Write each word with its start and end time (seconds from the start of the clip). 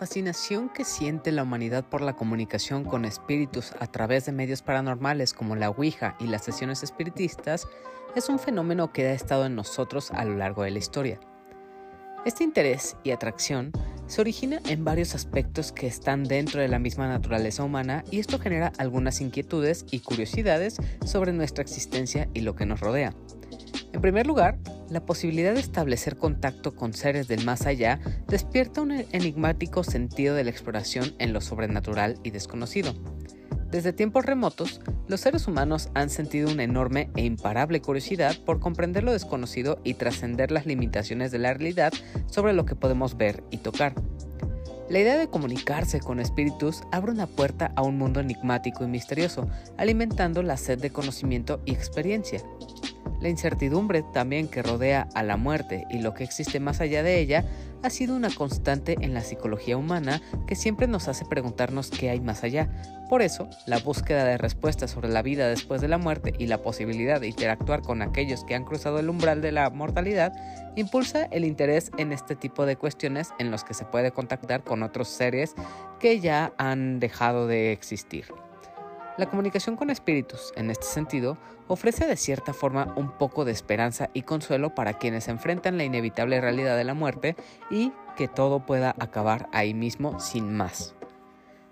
Fascinación 0.00 0.70
que 0.70 0.86
siente 0.86 1.30
la 1.30 1.42
humanidad 1.42 1.84
por 1.84 2.00
la 2.00 2.16
comunicación 2.16 2.84
con 2.84 3.04
espíritus 3.04 3.74
a 3.80 3.86
través 3.86 4.24
de 4.24 4.32
medios 4.32 4.62
paranormales 4.62 5.34
como 5.34 5.56
la 5.56 5.68
Ouija 5.68 6.16
y 6.18 6.26
las 6.26 6.42
sesiones 6.42 6.82
espiritistas 6.82 7.68
es 8.16 8.30
un 8.30 8.38
fenómeno 8.38 8.94
que 8.94 9.06
ha 9.06 9.12
estado 9.12 9.44
en 9.44 9.56
nosotros 9.56 10.10
a 10.12 10.24
lo 10.24 10.38
largo 10.38 10.62
de 10.62 10.70
la 10.70 10.78
historia. 10.78 11.20
Este 12.24 12.44
interés 12.44 12.96
y 13.04 13.10
atracción 13.10 13.72
se 14.06 14.22
origina 14.22 14.62
en 14.64 14.86
varios 14.86 15.14
aspectos 15.14 15.70
que 15.70 15.86
están 15.86 16.24
dentro 16.24 16.62
de 16.62 16.68
la 16.68 16.78
misma 16.78 17.06
naturaleza 17.06 17.62
humana 17.62 18.02
y 18.10 18.20
esto 18.20 18.38
genera 18.38 18.72
algunas 18.78 19.20
inquietudes 19.20 19.84
y 19.90 20.00
curiosidades 20.00 20.78
sobre 21.04 21.34
nuestra 21.34 21.60
existencia 21.60 22.26
y 22.32 22.40
lo 22.40 22.56
que 22.56 22.64
nos 22.64 22.80
rodea. 22.80 23.12
En 23.92 24.00
primer 24.00 24.26
lugar, 24.26 24.58
la 24.88 25.04
posibilidad 25.04 25.54
de 25.54 25.60
establecer 25.60 26.16
contacto 26.16 26.74
con 26.74 26.94
seres 26.94 27.28
del 27.28 27.44
más 27.44 27.66
allá 27.66 28.00
despierta 28.28 28.82
un 28.82 28.92
enigmático 28.92 29.84
sentido 29.84 30.34
de 30.34 30.44
la 30.44 30.50
exploración 30.50 31.14
en 31.18 31.32
lo 31.32 31.40
sobrenatural 31.40 32.18
y 32.22 32.30
desconocido. 32.30 32.94
Desde 33.70 33.92
tiempos 33.92 34.26
remotos, 34.26 34.80
los 35.06 35.20
seres 35.20 35.46
humanos 35.46 35.90
han 35.94 36.10
sentido 36.10 36.50
una 36.50 36.64
enorme 36.64 37.08
e 37.14 37.24
imparable 37.24 37.80
curiosidad 37.80 38.36
por 38.44 38.58
comprender 38.58 39.04
lo 39.04 39.12
desconocido 39.12 39.80
y 39.84 39.94
trascender 39.94 40.50
las 40.50 40.66
limitaciones 40.66 41.30
de 41.30 41.38
la 41.38 41.54
realidad 41.54 41.92
sobre 42.26 42.52
lo 42.52 42.66
que 42.66 42.74
podemos 42.74 43.16
ver 43.16 43.44
y 43.50 43.58
tocar. 43.58 43.94
La 44.88 44.98
idea 44.98 45.16
de 45.16 45.28
comunicarse 45.28 46.00
con 46.00 46.18
espíritus 46.18 46.82
abre 46.90 47.12
una 47.12 47.28
puerta 47.28 47.72
a 47.76 47.82
un 47.82 47.96
mundo 47.96 48.18
enigmático 48.18 48.82
y 48.82 48.88
misterioso, 48.88 49.46
alimentando 49.78 50.42
la 50.42 50.56
sed 50.56 50.80
de 50.80 50.90
conocimiento 50.90 51.62
y 51.64 51.72
experiencia. 51.72 52.40
La 53.20 53.28
incertidumbre 53.28 54.02
también 54.02 54.48
que 54.48 54.62
rodea 54.62 55.08
a 55.14 55.22
la 55.22 55.36
muerte 55.36 55.86
y 55.90 55.98
lo 55.98 56.14
que 56.14 56.24
existe 56.24 56.58
más 56.58 56.80
allá 56.80 57.02
de 57.02 57.20
ella 57.20 57.44
ha 57.82 57.90
sido 57.90 58.16
una 58.16 58.30
constante 58.30 58.96
en 59.00 59.14
la 59.14 59.22
psicología 59.22 59.76
humana 59.76 60.20
que 60.46 60.54
siempre 60.54 60.86
nos 60.86 61.08
hace 61.08 61.24
preguntarnos 61.24 61.90
qué 61.90 62.10
hay 62.10 62.20
más 62.20 62.44
allá. 62.44 62.68
Por 63.08 63.22
eso, 63.22 63.48
la 63.66 63.78
búsqueda 63.78 64.24
de 64.24 64.38
respuestas 64.38 64.90
sobre 64.90 65.08
la 65.08 65.22
vida 65.22 65.48
después 65.48 65.80
de 65.80 65.88
la 65.88 65.98
muerte 65.98 66.32
y 66.38 66.46
la 66.46 66.62
posibilidad 66.62 67.20
de 67.20 67.28
interactuar 67.28 67.82
con 67.82 68.02
aquellos 68.02 68.44
que 68.44 68.54
han 68.54 68.64
cruzado 68.64 68.98
el 68.98 69.08
umbral 69.08 69.42
de 69.42 69.52
la 69.52 69.68
mortalidad 69.70 70.32
impulsa 70.76 71.24
el 71.24 71.44
interés 71.44 71.90
en 71.98 72.12
este 72.12 72.36
tipo 72.36 72.66
de 72.66 72.76
cuestiones 72.76 73.30
en 73.38 73.50
los 73.50 73.64
que 73.64 73.74
se 73.74 73.84
puede 73.84 74.12
contactar 74.12 74.62
con 74.62 74.82
otros 74.82 75.08
seres 75.08 75.54
que 75.98 76.20
ya 76.20 76.52
han 76.56 77.00
dejado 77.00 77.46
de 77.46 77.72
existir. 77.72 78.26
La 79.20 79.28
comunicación 79.28 79.76
con 79.76 79.90
espíritus, 79.90 80.50
en 80.56 80.70
este 80.70 80.86
sentido, 80.86 81.36
ofrece 81.68 82.06
de 82.06 82.16
cierta 82.16 82.54
forma 82.54 82.94
un 82.96 83.10
poco 83.18 83.44
de 83.44 83.52
esperanza 83.52 84.08
y 84.14 84.22
consuelo 84.22 84.74
para 84.74 84.94
quienes 84.94 85.28
enfrentan 85.28 85.76
la 85.76 85.84
inevitable 85.84 86.40
realidad 86.40 86.74
de 86.74 86.84
la 86.84 86.94
muerte 86.94 87.36
y 87.70 87.92
que 88.16 88.28
todo 88.28 88.64
pueda 88.64 88.94
acabar 88.98 89.50
ahí 89.52 89.74
mismo 89.74 90.18
sin 90.20 90.56
más. 90.56 90.94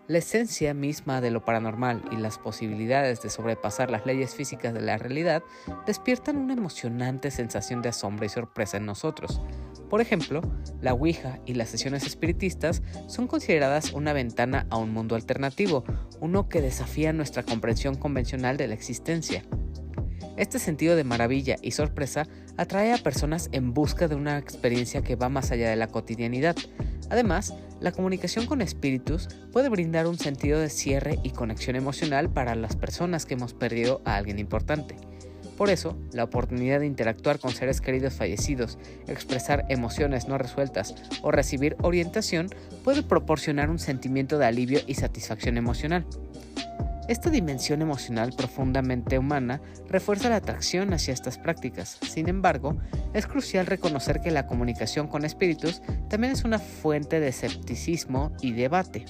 La 0.09 0.19
esencia 0.19 0.75
misma 0.75 1.23
de 1.23 1.31
lo 1.31 1.43
paranormal 1.43 2.03
y 2.13 2.17
las 2.17 2.37
posibilidades 2.37 3.23
de 3.23 3.31
sobrepasar 3.31 3.91
las 3.91 4.05
leyes 4.05 4.35
físicas 4.35 4.75
de 4.75 4.83
la 4.83 4.99
realidad 4.99 5.43
despiertan 5.87 6.37
una 6.37 6.53
emocionante 6.53 7.31
sensación 7.31 7.81
de 7.81 7.89
asombro 7.89 8.27
y 8.27 8.29
sorpresa 8.29 8.77
en 8.77 8.85
nosotros, 8.85 9.41
por 9.89 10.03
ejemplo, 10.03 10.43
la 10.83 10.93
Ouija 10.93 11.39
y 11.47 11.55
las 11.55 11.71
sesiones 11.71 12.07
espiritistas 12.07 12.83
son 13.07 13.27
consideradas 13.27 13.93
una 13.93 14.13
ventana 14.13 14.67
a 14.71 14.77
un 14.77 14.93
mundo 14.93 15.15
alternativo, 15.15 15.85
uno 16.21 16.49
que 16.49 16.61
desafía 16.61 17.13
nuestra 17.13 17.43
comprensión 17.43 17.95
convencional 17.95 18.57
de 18.57 18.69
la 18.69 18.75
existencia. 18.75 19.45
Este 20.37 20.59
sentido 20.59 20.95
de 20.95 21.03
maravilla 21.03 21.57
y 21.63 21.73
sorpresa 21.73 22.29
atrae 22.57 22.93
a 22.93 22.99
personas 22.99 23.49
en 23.53 23.75
busca 23.75 24.07
de 24.07 24.15
una 24.15 24.39
experiencia 24.39 25.03
que 25.03 25.17
va 25.17 25.29
más 25.29 25.51
allá 25.51 25.69
de 25.69 25.77
la 25.77 25.89
cotidianidad. 25.89 26.57
Además, 27.11 27.55
la 27.81 27.93
comunicación 27.93 28.47
con 28.47 28.63
espíritus 28.63 29.29
puede 29.53 29.69
brindar 29.69 30.07
un 30.07 30.19
sentido 30.19 30.61
de 30.61 30.71
cierre 30.71 31.19
y 31.25 31.31
conexión 31.31 31.75
emocional 31.75 32.31
para 32.31 32.55
las 32.55 32.77
personas 32.77 33.27
que 33.27 33.35
hemos 33.35 33.55
perdido 33.55 34.01
a 34.05 34.17
alguien 34.17 34.39
importante. 34.39 34.97
Por 35.59 35.71
eso, 35.71 35.99
la 36.13 36.23
oportunidad 36.23 36.79
de 36.79 36.87
interactuar 36.87 37.41
con 37.41 37.51
seres 37.51 37.81
queridos 37.81 38.15
fallecidos, 38.15 38.79
expresar 39.09 39.67
emociones 39.69 40.29
no 40.29 40.39
resueltas 40.39 40.95
o 41.21 41.33
recibir 41.33 41.77
orientación 41.83 42.49
puede 42.85 43.03
proporcionar 43.03 43.69
un 43.69 43.81
sentimiento 43.81 44.39
de 44.39 44.47
alivio 44.47 44.79
y 44.87 44.95
satisfacción 44.95 45.57
emocional. 45.57 46.07
Esta 47.09 47.31
dimensión 47.31 47.81
emocional 47.81 48.35
profundamente 48.37 49.19
humana 49.19 49.63
refuerza 49.89 50.29
la 50.29 50.37
atracción 50.37 50.93
hacia 50.93 51.15
estas 51.15 51.39
prácticas. 51.39 51.99
Sin 52.07 52.29
embargo, 52.29 52.77
es 53.15 53.27
crucial 53.27 53.65
reconocer 53.65 54.21
que 54.21 54.31
la 54.31 54.47
comunicación 54.47 55.09
con 55.09 55.25
espíritus 55.25 55.81
también 56.11 56.35
es 56.35 56.45
una 56.45 56.59
fuente 56.59 57.19
de 57.19 57.29
escepticismo 57.29 58.31
y 58.43 58.53
debate 58.53 59.07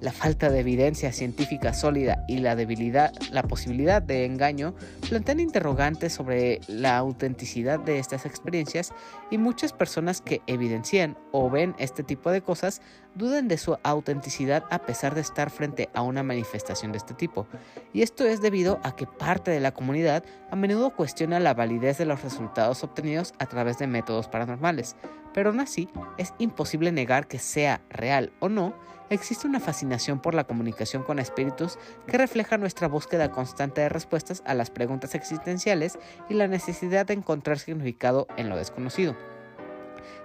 la 0.00 0.12
falta 0.12 0.50
de 0.50 0.60
evidencia 0.60 1.12
científica 1.12 1.72
sólida 1.72 2.24
y 2.28 2.38
la 2.38 2.54
debilidad, 2.54 3.12
la 3.30 3.42
posibilidad 3.42 4.02
de 4.02 4.24
engaño 4.24 4.74
plantean 5.08 5.40
interrogantes 5.40 6.12
sobre 6.12 6.60
la 6.68 6.96
autenticidad 6.98 7.80
de 7.80 7.98
estas 7.98 8.26
experiencias 8.26 8.92
y 9.30 9.38
muchas 9.38 9.72
personas 9.72 10.20
que 10.20 10.42
evidencian 10.46 11.16
o 11.32 11.50
ven 11.50 11.74
este 11.78 12.02
tipo 12.02 12.30
de 12.30 12.42
cosas 12.42 12.80
dudan 13.14 13.48
de 13.48 13.58
su 13.58 13.78
autenticidad 13.82 14.64
a 14.70 14.80
pesar 14.80 15.14
de 15.14 15.20
estar 15.20 15.50
frente 15.50 15.88
a 15.94 16.02
una 16.02 16.22
manifestación 16.22 16.92
de 16.92 16.98
este 16.98 17.14
tipo. 17.14 17.46
Y 17.92 18.02
esto 18.02 18.24
es 18.24 18.40
debido 18.40 18.78
a 18.82 18.94
que 18.94 19.06
parte 19.06 19.50
de 19.50 19.60
la 19.60 19.72
comunidad 19.72 20.24
a 20.50 20.56
menudo 20.56 20.90
cuestiona 20.90 21.40
la 21.40 21.54
validez 21.54 21.98
de 21.98 22.06
los 22.06 22.22
resultados 22.22 22.84
obtenidos 22.84 23.34
a 23.38 23.46
través 23.46 23.78
de 23.78 23.86
métodos 23.86 24.28
paranormales, 24.28 24.96
pero 25.36 25.50
aún 25.50 25.60
así 25.60 25.90
es 26.16 26.32
imposible 26.38 26.92
negar 26.92 27.28
que 27.28 27.38
sea 27.38 27.82
real 27.90 28.32
o 28.40 28.48
no 28.48 28.74
existe 29.10 29.46
una 29.46 29.60
fascinación 29.60 30.18
por 30.18 30.34
la 30.34 30.44
comunicación 30.44 31.02
con 31.02 31.18
espíritus 31.18 31.78
que 32.06 32.16
refleja 32.16 32.56
nuestra 32.56 32.88
búsqueda 32.88 33.30
constante 33.30 33.82
de 33.82 33.90
respuestas 33.90 34.42
a 34.46 34.54
las 34.54 34.70
preguntas 34.70 35.14
existenciales 35.14 35.98
y 36.30 36.34
la 36.34 36.48
necesidad 36.48 37.04
de 37.04 37.12
encontrar 37.12 37.58
significado 37.58 38.26
en 38.38 38.48
lo 38.48 38.56
desconocido. 38.56 39.14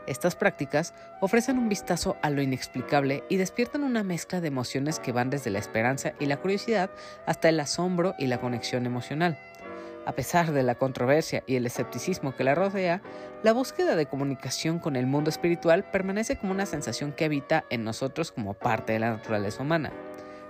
Estas 0.07 0.37
prácticas 0.37 0.93
ofrecen 1.19 1.59
un 1.59 1.67
vistazo 1.67 2.15
a 2.21 2.29
lo 2.29 2.41
inexplicable 2.41 3.25
y 3.27 3.35
despiertan 3.35 3.83
una 3.83 4.03
mezcla 4.03 4.39
de 4.39 4.47
emociones 4.47 4.99
que 4.99 5.11
van 5.11 5.29
desde 5.29 5.51
la 5.51 5.59
esperanza 5.59 6.13
y 6.21 6.25
la 6.25 6.37
curiosidad 6.37 6.89
hasta 7.25 7.49
el 7.49 7.59
asombro 7.59 8.15
y 8.17 8.27
la 8.27 8.39
conexión 8.39 8.85
emocional. 8.85 9.37
A 10.05 10.13
pesar 10.13 10.51
de 10.51 10.63
la 10.63 10.75
controversia 10.75 11.43
y 11.45 11.55
el 11.55 11.65
escepticismo 11.65 12.35
que 12.35 12.43
la 12.43 12.55
rodea, 12.55 13.01
la 13.43 13.53
búsqueda 13.53 13.95
de 13.95 14.07
comunicación 14.07 14.79
con 14.79 14.95
el 14.95 15.05
mundo 15.05 15.29
espiritual 15.29 15.83
permanece 15.83 16.37
como 16.37 16.53
una 16.53 16.65
sensación 16.65 17.11
que 17.11 17.25
habita 17.25 17.65
en 17.69 17.83
nosotros 17.83 18.31
como 18.31 18.55
parte 18.55 18.93
de 18.93 18.99
la 18.99 19.11
naturaleza 19.11 19.61
humana. 19.61 19.91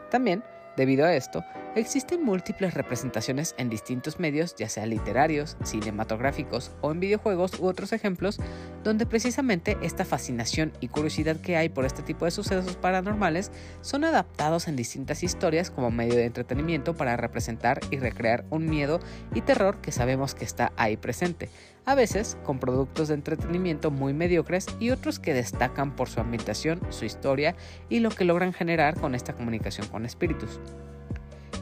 También 0.10 0.44
Debido 0.78 1.06
a 1.06 1.14
esto, 1.14 1.44
existen 1.76 2.24
múltiples 2.24 2.74
representaciones 2.74 3.56
en 3.58 3.70
distintos 3.70 4.20
medios, 4.20 4.56
ya 4.56 4.70
sea 4.70 4.86
literarios, 4.86 5.58
cinematográficos 5.66 6.72
o 6.80 6.92
en 6.92 7.02
videojuegos 7.02 7.60
u 7.60 7.66
otros 7.66 7.92
ejemplos, 7.92 8.38
donde 8.84 9.06
precisamente 9.06 9.78
esta 9.82 10.06
fascinación 10.06 10.72
y 10.80 10.88
curiosidad 10.88 11.38
que 11.38 11.58
hay 11.58 11.68
por 11.68 11.86
este 11.86 12.04
tipo 12.04 12.24
de 12.24 12.32
sucesos 12.32 12.78
paranormales 12.78 13.52
son 13.82 14.06
adaptados 14.06 14.70
en 14.70 14.78
distintas 14.78 15.24
historias 15.24 15.70
como 15.70 15.92
medio 15.92 16.16
de 16.16 16.26
entretenimiento 16.26 16.96
para 16.96 17.18
representar 17.18 17.82
y 17.92 17.98
recrear 17.98 18.46
un 18.50 18.66
miedo 18.66 19.02
y 19.34 19.42
terror 19.42 19.82
que 19.82 19.92
sabemos 19.92 20.36
que 20.36 20.46
está 20.46 20.72
ahí 20.78 20.96
presente, 20.96 21.50
a 21.86 21.96
veces 21.96 22.38
con 22.44 22.60
productos 22.60 23.08
de 23.08 23.16
entretenimiento 23.16 23.92
muy 23.92 24.14
mediocres 24.14 24.66
y 24.80 24.92
otros 24.92 25.20
que 25.20 25.34
destacan 25.34 25.96
por 25.96 26.10
su 26.10 26.20
ambientación, 26.20 26.82
su 26.90 27.06
historia 27.06 27.56
y 27.90 28.00
lo 28.00 28.10
que 28.10 28.26
logran 28.26 28.54
generar 28.54 29.00
con 29.00 29.16
esta 29.16 29.34
comunicación 29.34 29.88
con 29.88 30.06
espíritus. 30.06 30.60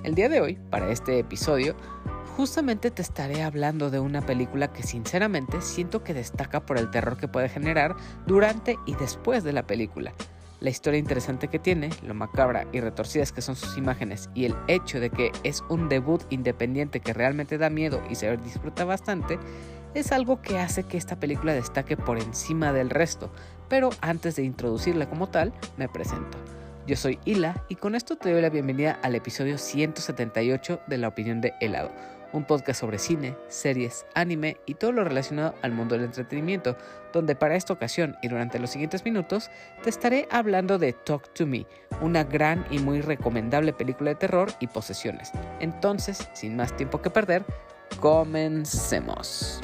El 0.03 0.15
día 0.15 0.29
de 0.29 0.41
hoy, 0.41 0.57
para 0.69 0.91
este 0.91 1.19
episodio, 1.19 1.75
justamente 2.37 2.89
te 2.89 3.01
estaré 3.01 3.43
hablando 3.43 3.89
de 3.89 3.99
una 3.99 4.21
película 4.21 4.71
que 4.71 4.83
sinceramente 4.83 5.61
siento 5.61 6.03
que 6.03 6.13
destaca 6.13 6.65
por 6.65 6.77
el 6.77 6.89
terror 6.89 7.17
que 7.17 7.27
puede 7.27 7.49
generar 7.49 7.95
durante 8.25 8.77
y 8.85 8.95
después 8.95 9.43
de 9.43 9.53
la 9.53 9.67
película. 9.67 10.13
La 10.61 10.69
historia 10.69 10.99
interesante 10.99 11.47
que 11.47 11.59
tiene, 11.59 11.89
lo 12.05 12.13
macabra 12.13 12.65
y 12.73 12.81
retorcidas 12.81 13.31
que 13.31 13.41
son 13.41 13.55
sus 13.55 13.77
imágenes 13.77 14.29
y 14.33 14.43
el 14.43 14.55
hecho 14.67 14.99
de 14.99 15.09
que 15.09 15.31
es 15.43 15.63
un 15.69 15.87
debut 15.87 16.21
independiente 16.29 16.99
que 16.99 17.13
realmente 17.13 17.57
da 17.57 17.69
miedo 17.69 18.01
y 18.09 18.15
se 18.15 18.35
disfruta 18.37 18.83
bastante, 18.83 19.39
es 19.93 20.11
algo 20.11 20.41
que 20.41 20.59
hace 20.59 20.83
que 20.83 20.97
esta 20.97 21.19
película 21.19 21.53
destaque 21.53 21.97
por 21.97 22.19
encima 22.19 22.73
del 22.73 22.89
resto, 22.89 23.31
pero 23.67 23.89
antes 24.01 24.35
de 24.35 24.43
introducirla 24.43 25.09
como 25.09 25.29
tal, 25.29 25.53
me 25.77 25.89
presento. 25.89 26.37
Yo 26.87 26.95
soy 26.95 27.19
Hila 27.25 27.63
y 27.69 27.75
con 27.75 27.95
esto 27.95 28.15
te 28.15 28.31
doy 28.31 28.41
la 28.41 28.49
bienvenida 28.49 28.99
al 29.03 29.15
episodio 29.15 29.57
178 29.57 30.81
de 30.87 30.97
La 30.97 31.07
Opinión 31.09 31.39
de 31.39 31.53
Helado, 31.61 31.91
un 32.33 32.45
podcast 32.45 32.79
sobre 32.79 32.97
cine, 32.97 33.35
series, 33.47 34.05
anime 34.15 34.57
y 34.65 34.75
todo 34.75 34.91
lo 34.91 35.03
relacionado 35.03 35.53
al 35.61 35.71
mundo 35.71 35.95
del 35.95 36.05
entretenimiento, 36.05 36.77
donde 37.13 37.35
para 37.35 37.55
esta 37.55 37.73
ocasión 37.73 38.15
y 38.21 38.27
durante 38.27 38.59
los 38.59 38.71
siguientes 38.71 39.05
minutos 39.05 39.49
te 39.83 39.89
estaré 39.89 40.27
hablando 40.31 40.79
de 40.79 40.93
Talk 40.93 41.31
to 41.33 41.45
Me, 41.45 41.65
una 42.01 42.23
gran 42.23 42.65
y 42.71 42.79
muy 42.79 43.01
recomendable 43.01 43.73
película 43.73 44.11
de 44.11 44.15
terror 44.15 44.49
y 44.59 44.67
posesiones. 44.67 45.31
Entonces, 45.59 46.27
sin 46.33 46.55
más 46.55 46.75
tiempo 46.75 47.01
que 47.01 47.09
perder, 47.09 47.45
comencemos. 47.99 49.61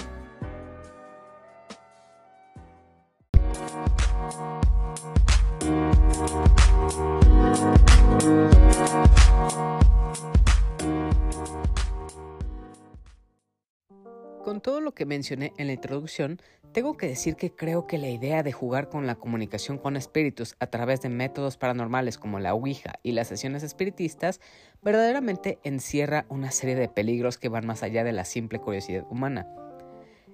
Con 14.44 14.62
todo 14.62 14.80
lo 14.80 14.94
que 14.94 15.06
mencioné 15.06 15.54
en 15.58 15.68
la 15.68 15.74
introducción, 15.74 16.40
tengo 16.72 16.98
que 16.98 17.08
decir 17.08 17.36
que 17.36 17.56
creo 17.56 17.88
que 17.88 17.98
la 17.98 18.10
idea 18.10 18.44
de 18.44 18.52
jugar 18.52 18.90
con 18.90 19.08
la 19.08 19.16
comunicación 19.16 19.78
con 19.80 19.96
espíritus 19.96 20.56
a 20.60 20.68
través 20.68 21.02
de 21.02 21.10
métodos 21.10 21.58
paranormales 21.58 22.18
como 22.18 22.38
la 22.38 22.54
Ouija 22.54 22.94
y 23.02 23.14
las 23.14 23.30
sesiones 23.30 23.64
espiritistas 23.64 24.42
verdaderamente 24.84 25.58
encierra 25.64 26.26
una 26.30 26.52
serie 26.52 26.76
de 26.76 26.90
peligros 26.90 27.38
que 27.38 27.50
van 27.50 27.66
más 27.66 27.82
allá 27.82 28.04
de 28.04 28.12
la 28.12 28.26
simple 28.26 28.60
curiosidad 28.60 29.06
humana. 29.10 29.48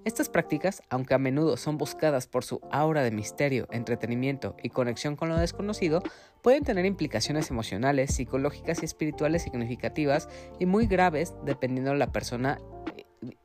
Estas 0.04 0.30
prácticas, 0.30 0.82
aunque 0.90 1.14
a 1.14 1.20
menudo 1.20 1.58
son 1.58 1.78
buscadas 1.78 2.26
por 2.26 2.44
su 2.44 2.60
aura 2.72 3.04
de 3.04 3.12
misterio, 3.12 3.68
entretenimiento 3.70 4.56
y 4.64 4.70
conexión 4.70 5.16
con 5.16 5.30
lo 5.30 5.38
desconocido, 5.38 6.02
pueden 6.42 6.64
tener 6.64 6.86
implicaciones 6.86 7.52
emocionales, 7.52 8.16
psicológicas 8.16 8.82
y 8.82 8.86
espirituales 8.86 9.44
significativas 9.44 10.28
y 10.60 10.66
muy 10.66 10.88
graves 10.88 11.36
dependiendo 11.46 11.92
de 11.92 11.98
la 11.98 12.12
persona 12.12 12.58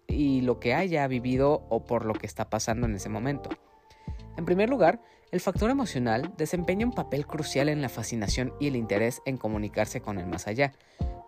y 0.09 0.41
lo 0.41 0.59
que 0.59 0.73
haya 0.73 1.07
vivido 1.09 1.67
o 1.69 1.85
por 1.85 2.07
lo 2.07 2.15
que 2.15 2.27
está 2.27 2.49
pasando 2.49 2.87
en 2.87 2.95
ese 2.95 3.11
momento. 3.11 3.51
En 4.39 4.47
primer 4.47 4.71
lugar, 4.71 5.03
el 5.33 5.41
factor 5.41 5.71
emocional 5.71 6.33
desempeña 6.37 6.87
un 6.87 6.93
papel 6.93 7.27
crucial 7.27 7.69
en 7.69 7.83
la 7.83 7.89
fascinación 7.89 8.53
y 8.61 8.69
el 8.69 8.77
interés 8.77 9.23
en 9.27 9.37
comunicarse 9.37 10.01
con 10.01 10.19
el 10.19 10.27
más 10.27 10.47
allá. 10.47 10.73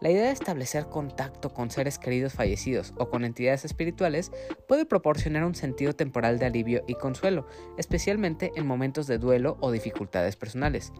La 0.00 0.10
idea 0.10 0.26
de 0.26 0.32
establecer 0.32 0.86
contacto 0.86 1.52
con 1.52 1.70
seres 1.70 1.98
queridos 1.98 2.32
fallecidos 2.32 2.94
o 2.96 3.10
con 3.10 3.24
entidades 3.24 3.64
espirituales 3.64 4.30
puede 4.68 4.86
proporcionar 4.86 5.44
un 5.44 5.56
sentido 5.56 5.92
temporal 5.92 6.38
de 6.38 6.46
alivio 6.46 6.84
y 6.86 6.94
consuelo, 6.94 7.48
especialmente 7.76 8.52
en 8.54 8.66
momentos 8.66 9.08
de 9.08 9.18
duelo 9.18 9.56
o 9.60 9.72
dificultades 9.72 10.36
personales. 10.36 10.92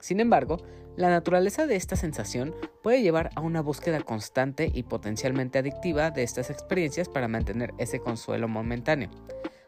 Sin 0.00 0.20
embargo, 0.20 0.58
la 0.96 1.10
naturaleza 1.10 1.66
de 1.66 1.76
esta 1.76 1.96
sensación 1.96 2.54
puede 2.82 3.02
llevar 3.02 3.28
a 3.34 3.42
una 3.42 3.60
búsqueda 3.60 4.00
constante 4.00 4.70
y 4.72 4.84
potencialmente 4.84 5.58
adictiva 5.58 6.10
de 6.10 6.22
estas 6.22 6.48
experiencias 6.48 7.10
para 7.10 7.28
mantener 7.28 7.74
ese 7.76 8.00
consuelo 8.00 8.48
momentáneo. 8.48 9.10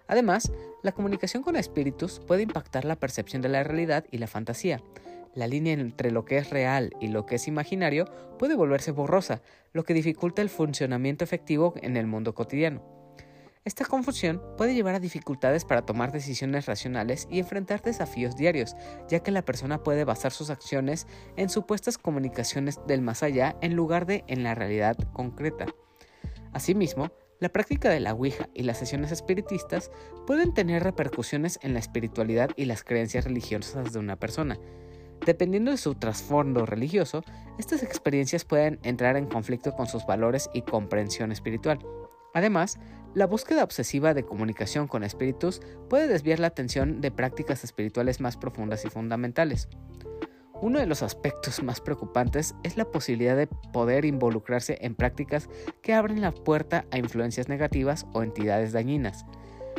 Además, 0.09 0.51
la 0.83 0.93
comunicación 0.93 1.43
con 1.43 1.55
espíritus 1.55 2.21
puede 2.27 2.43
impactar 2.43 2.85
la 2.85 2.97
percepción 2.97 3.43
de 3.43 3.51
la 3.51 3.63
realidad 3.63 4.05
y 4.11 4.19
la 4.19 4.27
fantasía. 4.27 4.83
La 5.35 5.47
línea 5.47 5.75
entre 5.75 6.11
lo 6.11 6.25
que 6.25 6.39
es 6.39 6.51
real 6.51 6.93
y 7.01 7.09
lo 7.09 7.27
que 7.27 7.37
es 7.37 7.47
imaginario 7.47 8.07
puede 8.39 8.57
volverse 8.57 8.91
borrosa, 8.91 9.43
lo 9.73 9.85
que 9.85 9.95
dificulta 9.95 10.43
el 10.43 10.49
funcionamiento 10.49 11.23
efectivo 11.23 11.75
en 11.83 11.97
el 11.97 12.07
mundo 12.07 12.35
cotidiano. 12.35 12.83
Esta 13.65 13.85
confusión 13.85 14.41
puede 14.57 14.75
llevar 14.75 14.95
a 14.95 15.01
dificultades 15.01 15.67
para 15.67 15.85
tomar 15.85 16.11
decisiones 16.11 16.65
racionales 16.65 17.29
y 17.31 17.39
enfrentar 17.39 17.83
desafíos 17.83 18.35
diarios, 18.35 18.75
ya 19.11 19.21
que 19.21 19.31
la 19.31 19.43
persona 19.43 19.83
puede 19.83 20.05
basar 20.05 20.33
sus 20.33 20.49
acciones 20.49 21.07
en 21.37 21.51
supuestas 21.51 21.99
comunicaciones 21.99 22.81
del 22.87 23.03
más 23.03 23.23
allá 23.23 23.57
en 23.61 23.77
lugar 23.77 24.07
de 24.07 24.25
en 24.27 24.43
la 24.43 24.55
realidad 24.55 24.97
concreta. 25.13 25.67
Asimismo, 26.55 27.11
la 27.41 27.51
práctica 27.51 27.91
de 27.91 28.01
la 28.01 28.15
Ouija 28.15 28.49
y 28.53 28.65
las 28.65 28.79
sesiones 28.79 29.13
espiritistas 29.13 29.91
pueden 30.27 30.55
tener 30.55 30.83
repercusiones 30.83 31.59
en 31.63 31.73
la 31.73 31.79
espiritualidad 31.79 32.51
y 32.57 32.65
las 32.65 32.83
creencias 32.83 33.25
religiosas 33.25 33.93
de 33.93 33.99
una 33.99 34.17
persona. 34.17 34.59
Dependiendo 35.25 35.71
de 35.71 35.77
su 35.77 35.95
trasfondo 35.95 36.67
religioso, 36.67 37.23
estas 37.59 37.83
experiencias 37.83 38.45
pueden 38.45 38.79
entrar 38.83 39.17
en 39.17 39.27
conflicto 39.27 39.73
con 39.73 39.87
sus 39.87 40.07
valores 40.07 40.49
y 40.53 40.63
comprensión 40.63 41.33
espiritual. 41.33 41.79
Además, 42.35 42.79
la 43.15 43.27
búsqueda 43.27 43.65
obsesiva 43.65 44.15
de 44.15 44.25
comunicación 44.25 44.87
con 44.87 45.03
espíritus 45.03 45.61
puede 45.89 46.09
desviar 46.09 46.39
la 46.39 46.49
atención 46.49 47.01
de 47.01 47.11
prácticas 47.11 47.65
espirituales 47.65 48.21
más 48.21 48.37
profundas 48.37 48.85
y 48.85 48.91
fundamentales. 48.91 49.69
Uno 50.61 50.81
de 50.81 50.87
los 50.87 51.03
aspectos 51.03 51.63
más 51.63 51.81
preocupantes 51.81 52.55
es 52.65 52.77
la 52.77 52.85
posibilidad 52.85 53.37
de 53.37 53.47
poder 53.47 54.05
involucrarse 54.05 54.79
en 54.81 54.97
prácticas 54.97 55.49
que 55.83 55.95
abren 55.95 56.21
la 56.21 56.33
puerta 56.33 56.85
a 56.91 56.99
influencias 56.99 57.49
negativas 57.49 58.07
o 58.13 58.23
entidades 58.23 58.73
dañinas. 58.73 59.25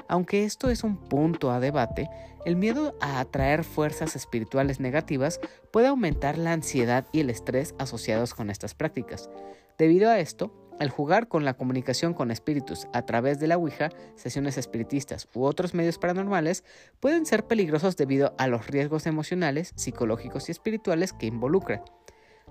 Aunque 0.07 0.45
esto 0.45 0.69
es 0.69 0.83
un 0.83 0.95
punto 0.97 1.51
a 1.51 1.59
debate, 1.59 2.09
el 2.45 2.55
miedo 2.55 2.95
a 3.01 3.19
atraer 3.19 3.65
fuerzas 3.65 4.15
espirituales 4.15 4.79
negativas 4.79 5.41
puede 5.71 5.87
aumentar 5.87 6.37
la 6.37 6.53
ansiedad 6.53 7.05
y 7.11 7.19
el 7.19 7.29
estrés 7.29 7.75
asociados 7.77 8.33
con 8.33 8.49
estas 8.49 8.73
prácticas. 8.73 9.29
Debido 9.77 10.09
a 10.09 10.19
esto, 10.19 10.68
al 10.79 10.89
jugar 10.89 11.27
con 11.27 11.45
la 11.45 11.55
comunicación 11.55 12.13
con 12.13 12.31
espíritus 12.31 12.87
a 12.93 13.05
través 13.05 13.39
de 13.39 13.47
la 13.47 13.57
Ouija, 13.57 13.89
sesiones 14.15 14.57
espiritistas 14.57 15.27
u 15.33 15.43
otros 15.43 15.73
medios 15.73 15.97
paranormales 15.97 16.63
pueden 16.99 17.25
ser 17.25 17.45
peligrosos 17.45 17.97
debido 17.97 18.33
a 18.37 18.47
los 18.47 18.67
riesgos 18.67 19.05
emocionales, 19.05 19.73
psicológicos 19.75 20.49
y 20.49 20.51
espirituales 20.51 21.13
que 21.13 21.27
involucra. 21.27 21.83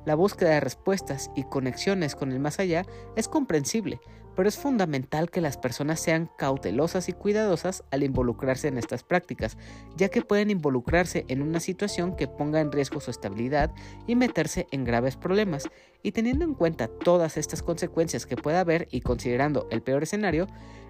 La 0.05 0.15
búsqueda 0.15 0.51
de 0.51 0.61
respuestas 0.61 1.31
y 1.35 1.45
conexiones 1.45 2.15
con 2.15 2.33
el 2.33 2.39
más 2.39 2.61
allá 2.61 2.85
es 3.17 3.29
comprensible, 3.29 4.01
pero 4.39 4.49
es 4.49 4.57
fundamental 4.57 5.33
que 5.33 5.41
las 5.41 5.57
personas 5.57 5.99
sean 5.99 6.31
cautelosas 6.39 7.09
y 7.09 7.13
cuidadosas 7.13 7.83
al 7.91 8.05
involucrarse 8.05 8.69
en 8.69 8.79
estas 8.79 9.03
prácticas, 9.03 9.59
ya 9.97 10.11
que 10.11 10.23
pueden 10.23 10.51
involucrarse 10.51 11.25
en 11.27 11.43
una 11.43 11.59
situación 11.59 12.15
que 12.15 12.29
ponga 12.29 12.61
en 12.61 12.71
riesgo 12.71 13.01
su 13.01 13.11
estabilidad 13.11 13.73
y 14.07 14.15
meterse 14.15 14.69
en 14.71 14.85
graves 14.85 15.17
problemas. 15.17 15.65
Y 16.05 16.13
teniendo 16.13 16.45
en 16.45 16.55
cuenta 16.55 16.87
todas 16.87 17.37
estas 17.37 17.65
consecuencias 17.65 18.27
que 18.27 18.37
pueda 18.37 18.61
haber 18.61 18.87
y 18.93 19.01
considerando 19.01 19.67
el 19.73 19.83
peor 19.83 20.05
escenario, 20.05 20.47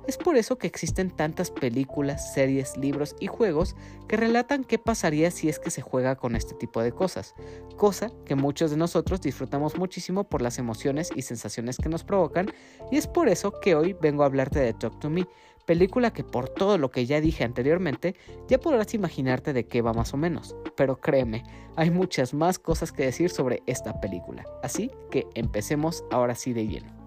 es 0.08 0.16
por 0.16 0.36
eso 0.36 0.56
que 0.56 0.66
existen 0.66 1.10
tantas 1.10 1.50
películas, 1.50 2.32
series, 2.32 2.78
libros 2.78 3.14
y 3.20 3.26
juegos 3.26 3.76
que 4.08 4.16
relatan 4.16 4.64
qué 4.64 4.78
pasaría 4.78 5.30
si 5.30 5.50
es 5.50 5.58
que 5.58 5.70
se 5.70 5.82
juega 5.82 6.16
con 6.16 6.34
este 6.34 6.54
tipo 6.54 6.80
de 6.82 6.92
cosas, 6.92 7.34
cosa 7.76 8.10
que 8.24 8.34
muchos 8.34 8.70
de 8.70 8.78
nosotros 8.78 9.20
disfrutamos 9.20 9.76
muchísimo 9.76 10.24
por 10.24 10.40
las 10.40 10.58
emociones 10.58 11.10
y 11.14 11.22
sensaciones 11.22 11.76
que 11.76 11.90
nos 11.90 12.04
provocan, 12.04 12.50
y 12.90 12.96
es 12.96 13.06
por 13.06 13.28
eso 13.28 13.52
que 13.60 13.74
hoy 13.74 13.92
vengo 13.92 14.22
a 14.22 14.26
hablarte 14.26 14.60
de 14.60 14.72
Talk 14.72 14.98
to 14.98 15.10
Me, 15.10 15.28
película 15.66 16.10
que 16.10 16.24
por 16.24 16.48
todo 16.48 16.78
lo 16.78 16.90
que 16.90 17.04
ya 17.04 17.20
dije 17.20 17.44
anteriormente, 17.44 18.16
ya 18.48 18.58
podrás 18.58 18.94
imaginarte 18.94 19.52
de 19.52 19.66
qué 19.66 19.82
va 19.82 19.92
más 19.92 20.14
o 20.14 20.16
menos. 20.16 20.56
Pero 20.74 20.98
créeme, 20.98 21.44
hay 21.76 21.90
muchas 21.90 22.32
más 22.32 22.58
cosas 22.58 22.92
que 22.92 23.04
decir 23.04 23.28
sobre 23.28 23.62
esta 23.66 24.00
película. 24.00 24.46
Así 24.62 24.90
que 25.10 25.26
empecemos 25.34 26.02
ahora 26.10 26.34
sí 26.34 26.54
de 26.54 26.66
lleno. 26.66 26.97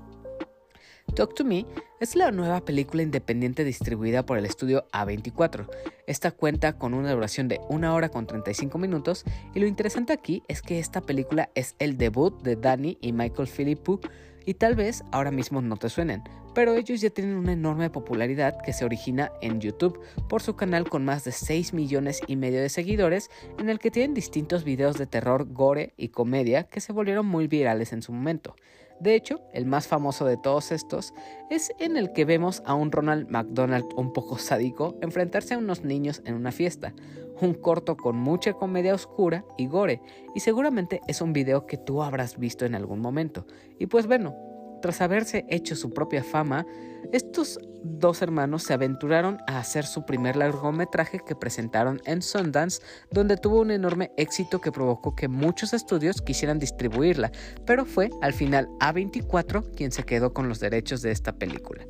Talk 1.16 1.36
to 1.36 1.44
Me 1.44 1.66
es 2.00 2.16
la 2.16 2.32
nueva 2.32 2.62
película 2.62 3.04
independiente 3.04 3.66
distribuida 3.66 4.26
por 4.26 4.38
el 4.38 4.46
estudio 4.46 4.86
A24. 4.94 5.68
Esta 6.08 6.32
cuenta 6.32 6.78
con 6.78 6.94
una 6.94 7.12
duración 7.12 7.50
de 7.50 7.60
1 7.68 7.94
hora 7.94 8.08
con 8.08 8.28
35 8.28 8.78
minutos 8.78 9.26
y 9.54 9.60
lo 9.60 9.68
interesante 9.68 10.14
aquí 10.14 10.42
es 10.48 10.62
que 10.62 10.80
esta 10.80 11.02
película 11.02 11.50
es 11.54 11.76
el 11.80 11.98
debut 11.98 12.42
de 12.44 12.56
Danny 12.56 12.98
y 13.02 13.12
Michael 13.12 13.50
Philippou 13.50 14.00
y 14.46 14.54
tal 14.54 14.76
vez 14.76 15.04
ahora 15.12 15.32
mismo 15.32 15.62
no 15.62 15.76
te 15.76 15.90
suenen, 15.90 16.24
pero 16.56 16.76
ellos 16.76 17.02
ya 17.02 17.10
tienen 17.10 17.36
una 17.36 17.52
enorme 17.52 17.90
popularidad 17.90 18.62
que 18.62 18.72
se 18.72 18.86
origina 18.86 19.34
en 19.42 19.60
YouTube 19.60 20.00
por 20.30 20.42
su 20.42 20.56
canal 20.56 20.88
con 20.88 21.04
más 21.04 21.26
de 21.26 21.34
6 21.34 21.74
millones 21.74 22.22
y 22.26 22.38
medio 22.38 22.62
de 22.62 22.70
seguidores 22.70 23.30
en 23.60 23.70
el 23.70 23.80
que 23.80 23.92
tienen 23.92 24.14
distintos 24.14 24.64
videos 24.64 24.98
de 24.98 25.08
terror, 25.08 25.52
gore 25.52 25.94
y 25.98 26.08
comedia 26.08 26.64
que 26.64 26.80
se 26.80 26.94
volvieron 26.94 27.26
muy 27.26 27.48
virales 27.48 27.92
en 27.92 28.02
su 28.02 28.14
momento. 28.14 28.56
De 29.02 29.16
hecho, 29.16 29.42
el 29.52 29.66
más 29.66 29.88
famoso 29.88 30.26
de 30.26 30.38
todos 30.38 30.72
estos 30.72 31.12
es 31.50 31.74
en 31.80 31.98
el 31.98 32.14
que 32.14 32.24
vemos 32.24 32.62
a 32.68 32.76
un 32.76 32.92
Ronald 32.92 33.30
McDonald 33.32 33.88
un 33.96 34.14
poco 34.14 34.38
sádico 34.38 34.96
enfrentarse 35.02 35.56
a 35.56 35.58
unos 35.58 35.84
niños 35.84 36.22
en 36.24 36.36
una 36.36 36.52
fiesta, 36.52 36.94
un 37.42 37.56
corto 37.56 37.98
con 37.98 38.16
mucha 38.16 38.54
comedia 38.54 38.94
oscura 38.94 39.44
y 39.58 39.66
gore, 39.66 40.04
y 40.36 40.42
seguramente 40.42 41.02
es 41.08 41.20
un 41.20 41.34
video 41.34 41.66
que 41.66 41.78
tú 41.78 42.04
habrás 42.04 42.38
visto 42.38 42.64
en 42.64 42.76
algún 42.76 43.00
momento. 43.00 43.48
Y 43.80 43.88
pues 43.88 44.06
bueno, 44.06 44.36
tras 44.82 45.02
haberse 45.02 45.46
hecho 45.50 45.76
su 45.76 45.92
propia 45.92 46.24
fama, 46.24 46.66
estos 47.14 47.60
dos 47.84 48.22
hermanos 48.22 48.64
se 48.64 48.74
aventuraron 48.74 49.40
a 49.48 49.60
hacer 49.60 49.86
su 49.86 50.06
primer 50.06 50.36
largometraje 50.36 51.20
que 51.20 51.36
presentaron 51.36 52.02
en 52.06 52.22
Sundance, 52.22 52.82
donde 53.12 53.38
tuvo 53.38 53.62
un 53.62 53.72
enorme 53.72 54.12
éxito 54.18 54.62
que 54.62 54.72
provocó 54.72 55.16
que 55.16 55.28
muchos 55.28 55.74
estudios 55.74 56.22
quisieran 56.22 56.60
distribuirla, 56.60 57.32
pero 57.66 57.86
fue 57.86 58.10
al 58.22 58.34
final 58.34 58.70
A24 58.80 59.74
quien 59.76 59.92
se 59.92 60.04
quedó 60.04 60.34
con 60.34 60.48
los 60.48 60.60
derechos 60.60 61.02
de 61.02 61.12
esta 61.12 61.34
película. 61.34 61.86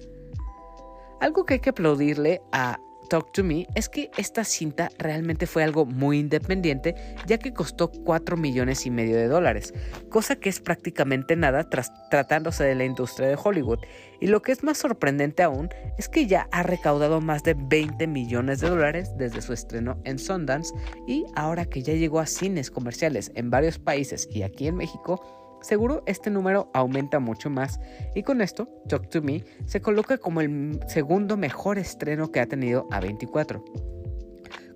Algo 1.19 1.45
que 1.45 1.55
hay 1.55 1.59
que 1.59 1.69
aplaudirle 1.69 2.41
a 2.51 2.79
Talk 3.11 3.33
to 3.33 3.43
Me 3.43 3.67
es 3.75 3.89
que 3.89 4.09
esta 4.15 4.45
cinta 4.45 4.89
realmente 4.97 5.45
fue 5.45 5.65
algo 5.65 5.85
muy 5.85 6.17
independiente, 6.17 6.95
ya 7.27 7.37
que 7.37 7.51
costó 7.51 7.91
4 7.91 8.37
millones 8.37 8.85
y 8.85 8.89
medio 8.89 9.17
de 9.17 9.27
dólares, 9.27 9.73
cosa 10.07 10.37
que 10.37 10.47
es 10.47 10.61
prácticamente 10.61 11.35
nada 11.35 11.69
tras 11.69 11.91
tratándose 12.09 12.63
de 12.63 12.73
la 12.73 12.85
industria 12.85 13.27
de 13.27 13.37
Hollywood. 13.43 13.79
Y 14.21 14.27
lo 14.27 14.41
que 14.41 14.53
es 14.53 14.63
más 14.63 14.77
sorprendente 14.77 15.43
aún 15.43 15.67
es 15.97 16.07
que 16.07 16.25
ya 16.25 16.47
ha 16.53 16.63
recaudado 16.63 17.19
más 17.19 17.43
de 17.43 17.53
20 17.53 18.07
millones 18.07 18.61
de 18.61 18.69
dólares 18.69 19.11
desde 19.17 19.41
su 19.41 19.51
estreno 19.51 19.99
en 20.05 20.17
Sundance 20.17 20.73
y 21.05 21.25
ahora 21.35 21.65
que 21.65 21.83
ya 21.83 21.93
llegó 21.93 22.21
a 22.21 22.25
cines 22.25 22.71
comerciales 22.71 23.29
en 23.35 23.49
varios 23.49 23.77
países 23.77 24.29
y 24.31 24.43
aquí 24.43 24.67
en 24.67 24.77
México, 24.77 25.40
Seguro 25.61 26.03
este 26.05 26.29
número 26.29 26.69
aumenta 26.73 27.19
mucho 27.19 27.49
más 27.49 27.79
y 28.15 28.23
con 28.23 28.41
esto 28.41 28.67
Talk 28.87 29.09
to 29.09 29.21
Me 29.21 29.43
se 29.65 29.81
coloca 29.81 30.17
como 30.17 30.41
el 30.41 30.79
segundo 30.87 31.37
mejor 31.37 31.77
estreno 31.77 32.31
que 32.31 32.39
ha 32.39 32.47
tenido 32.47 32.87
A24. 32.89 33.63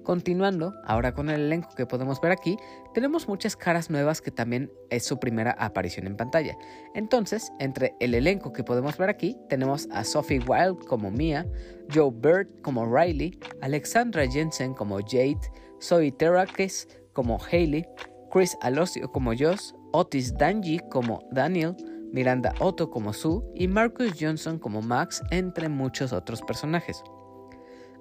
Continuando, 0.05 0.75
ahora 0.85 1.15
con 1.15 1.31
el 1.31 1.41
elenco 1.41 1.69
que 1.75 1.87
podemos 1.87 2.21
ver 2.21 2.31
aquí, 2.31 2.57
tenemos 2.93 3.27
muchas 3.27 3.55
caras 3.55 3.89
nuevas 3.89 4.21
que 4.21 4.29
también 4.29 4.71
es 4.91 5.03
su 5.03 5.19
primera 5.19 5.55
aparición 5.57 6.05
en 6.05 6.15
pantalla. 6.15 6.55
Entonces, 6.93 7.51
entre 7.59 7.95
el 7.99 8.13
elenco 8.13 8.53
que 8.53 8.63
podemos 8.63 8.99
ver 8.99 9.09
aquí, 9.09 9.35
tenemos 9.49 9.89
a 9.91 10.03
Sophie 10.03 10.41
Wilde 10.47 10.85
como 10.85 11.09
Mia, 11.09 11.47
Joe 11.91 12.11
Bird 12.13 12.61
como 12.61 12.85
Riley, 12.85 13.39
Alexandra 13.61 14.29
Jensen 14.29 14.75
como 14.75 14.99
Jade, 14.99 15.39
Zoe 15.81 16.11
Terrakes 16.11 16.87
como 17.13 17.39
Hailey, 17.51 17.83
Chris 18.31 18.55
Alosio 18.61 19.11
como 19.11 19.33
Joss, 19.35 19.74
Otis 19.95 20.35
Danji 20.37 20.79
como 20.89 21.25
Daniel, 21.31 21.73
Miranda 22.11 22.53
Otto 22.59 22.89
como 22.89 23.13
Sue 23.13 23.41
y 23.55 23.69
Marcus 23.69 24.13
Johnson 24.19 24.59
como 24.59 24.81
Max, 24.81 25.23
entre 25.31 25.69
muchos 25.69 26.11
otros 26.11 26.41
personajes. 26.41 27.01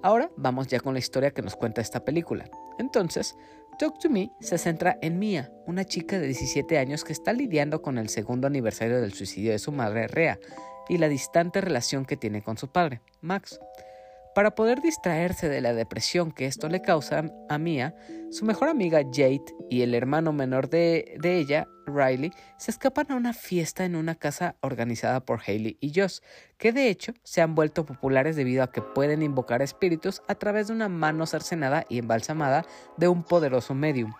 Ahora 0.03 0.29
vamos 0.35 0.67
ya 0.67 0.81
con 0.81 0.91
la 0.91 0.99
historia 0.99 1.31
que 1.31 1.41
nos 1.41 1.55
cuenta 1.55 1.79
esta 1.79 2.03
película. 2.03 2.49
Entonces, 2.79 3.37
Talk 3.79 3.97
to 3.99 4.09
Me 4.09 4.29
se 4.41 4.57
centra 4.57 4.97
en 5.01 5.19
Mia, 5.19 5.49
una 5.67 5.85
chica 5.85 6.19
de 6.19 6.27
17 6.27 6.77
años 6.77 7.05
que 7.05 7.13
está 7.13 7.31
lidiando 7.31 7.81
con 7.81 7.97
el 7.97 8.09
segundo 8.09 8.47
aniversario 8.47 8.99
del 8.99 9.13
suicidio 9.13 9.53
de 9.53 9.59
su 9.59 9.71
madre, 9.71 10.07
Rea, 10.07 10.37
y 10.89 10.97
la 10.97 11.07
distante 11.07 11.61
relación 11.61 12.03
que 12.03 12.17
tiene 12.17 12.41
con 12.41 12.57
su 12.57 12.67
padre, 12.67 12.99
Max. 13.21 13.57
Para 14.35 14.53
poder 14.53 14.81
distraerse 14.81 15.47
de 15.47 15.61
la 15.61 15.73
depresión 15.73 16.33
que 16.33 16.45
esto 16.45 16.67
le 16.67 16.81
causa 16.81 17.23
a 17.47 17.57
Mia, 17.57 17.95
su 18.31 18.43
mejor 18.43 18.67
amiga 18.67 19.01
Jade 19.09 19.45
y 19.69 19.81
el 19.81 19.95
hermano 19.95 20.33
menor 20.33 20.69
de, 20.69 21.17
ella, 21.23 21.69
Riley, 21.85 22.33
se 22.57 22.71
escapan 22.71 23.09
a 23.09 23.15
una 23.15 23.31
fiesta 23.31 23.85
en 23.85 23.95
una 23.95 24.15
casa 24.15 24.57
organizada 24.59 25.21
por 25.21 25.39
Hailey 25.47 25.77
y 25.79 25.93
Joss, 25.97 26.21
que 26.57 26.73
de 26.73 26.89
hecho 26.89 27.13
se 27.23 27.41
han 27.41 27.55
vuelto 27.55 27.85
populares 27.85 28.35
debido 28.35 28.61
a 28.61 28.73
que 28.73 28.81
pueden 28.81 29.21
invocar 29.21 29.61
espíritus 29.61 30.21
a 30.27 30.35
través 30.35 30.67
de 30.67 30.73
una 30.73 30.89
mano 30.89 31.25
cercenada 31.27 31.85
y 31.87 31.99
embalsamada 31.99 32.65
de 32.97 33.07
un 33.07 33.23
poderoso 33.23 33.73
medium. 33.73 34.11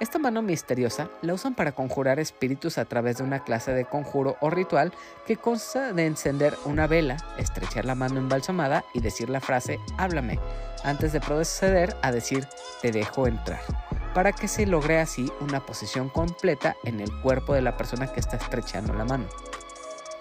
Esta 0.00 0.18
mano 0.18 0.40
misteriosa 0.40 1.10
la 1.20 1.34
usan 1.34 1.54
para 1.54 1.72
conjurar 1.72 2.18
espíritus 2.18 2.78
a 2.78 2.86
través 2.86 3.18
de 3.18 3.22
una 3.22 3.44
clase 3.44 3.72
de 3.72 3.84
conjuro 3.84 4.38
o 4.40 4.48
ritual 4.48 4.94
que 5.26 5.36
consta 5.36 5.92
de 5.92 6.06
encender 6.06 6.56
una 6.64 6.86
vela, 6.86 7.18
estrechar 7.36 7.84
la 7.84 7.94
mano 7.94 8.18
embalsamada 8.18 8.82
y 8.94 9.00
decir 9.00 9.28
la 9.28 9.42
frase 9.42 9.78
háblame, 9.98 10.38
antes 10.84 11.12
de 11.12 11.20
proceder 11.20 11.94
a 12.00 12.12
decir 12.12 12.48
te 12.80 12.92
dejo 12.92 13.26
entrar, 13.26 13.60
para 14.14 14.32
que 14.32 14.48
se 14.48 14.64
logre 14.64 15.00
así 15.00 15.30
una 15.40 15.66
posición 15.66 16.08
completa 16.08 16.76
en 16.84 17.00
el 17.00 17.12
cuerpo 17.20 17.52
de 17.52 17.60
la 17.60 17.76
persona 17.76 18.10
que 18.10 18.20
está 18.20 18.36
estrechando 18.36 18.94
la 18.94 19.04
mano. 19.04 19.28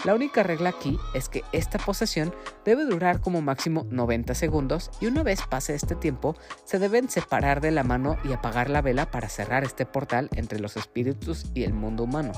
La 0.05 0.15
única 0.15 0.43
regla 0.43 0.69
aquí 0.69 0.97
es 1.13 1.27
que 1.27 1.43
esta 1.51 1.77
posesión 1.77 2.33
debe 2.63 2.85
durar 2.85 3.19
como 3.19 3.41
máximo 3.41 3.85
90 3.89 4.33
segundos 4.33 4.91
y 5.01 5.07
una 5.07 5.23
vez 5.23 5.41
pase 5.49 5.75
este 5.75 5.93
tiempo 5.93 6.37
se 6.63 6.79
deben 6.79 7.09
separar 7.09 7.59
de 7.59 7.71
la 7.71 7.83
mano 7.83 8.17
y 8.23 8.31
apagar 8.31 8.69
la 8.69 8.81
vela 8.81 9.11
para 9.11 9.27
cerrar 9.27 9.65
este 9.65 9.85
portal 9.85 10.29
entre 10.35 10.59
los 10.59 10.77
espíritus 10.77 11.51
y 11.53 11.63
el 11.63 11.73
mundo 11.73 12.03
humano. 12.03 12.31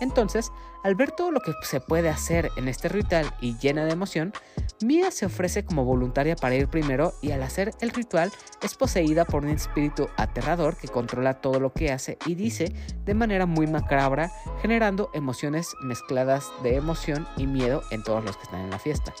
Entonces, 0.00 0.52
al 0.82 0.94
ver 0.94 1.10
todo 1.12 1.30
lo 1.30 1.40
que 1.40 1.52
se 1.62 1.80
puede 1.80 2.08
hacer 2.08 2.50
en 2.56 2.68
este 2.68 2.88
ritual 2.88 3.32
y 3.40 3.56
llena 3.58 3.84
de 3.84 3.92
emoción, 3.92 4.32
Mia 4.84 5.10
se 5.10 5.26
ofrece 5.26 5.64
como 5.64 5.84
voluntaria 5.84 6.36
para 6.36 6.54
ir 6.54 6.68
primero 6.68 7.14
y 7.22 7.32
al 7.32 7.42
hacer 7.42 7.72
el 7.80 7.90
ritual 7.90 8.30
es 8.62 8.74
poseída 8.74 9.24
por 9.24 9.44
un 9.44 9.50
espíritu 9.50 10.08
aterrador 10.16 10.76
que 10.76 10.88
controla 10.88 11.40
todo 11.40 11.60
lo 11.60 11.72
que 11.72 11.92
hace 11.92 12.18
y 12.26 12.34
dice 12.34 12.72
de 13.04 13.14
manera 13.14 13.46
muy 13.46 13.66
macabra, 13.66 14.30
generando 14.60 15.10
emociones 15.14 15.74
mezcladas 15.80 16.50
de 16.62 16.76
emoción 16.76 17.26
y 17.36 17.46
miedo 17.46 17.82
en 17.90 18.02
todos 18.02 18.24
los 18.24 18.36
que 18.36 18.42
están 18.44 18.60
en 18.60 18.70
la 18.70 18.78
fiesta. 18.78 19.14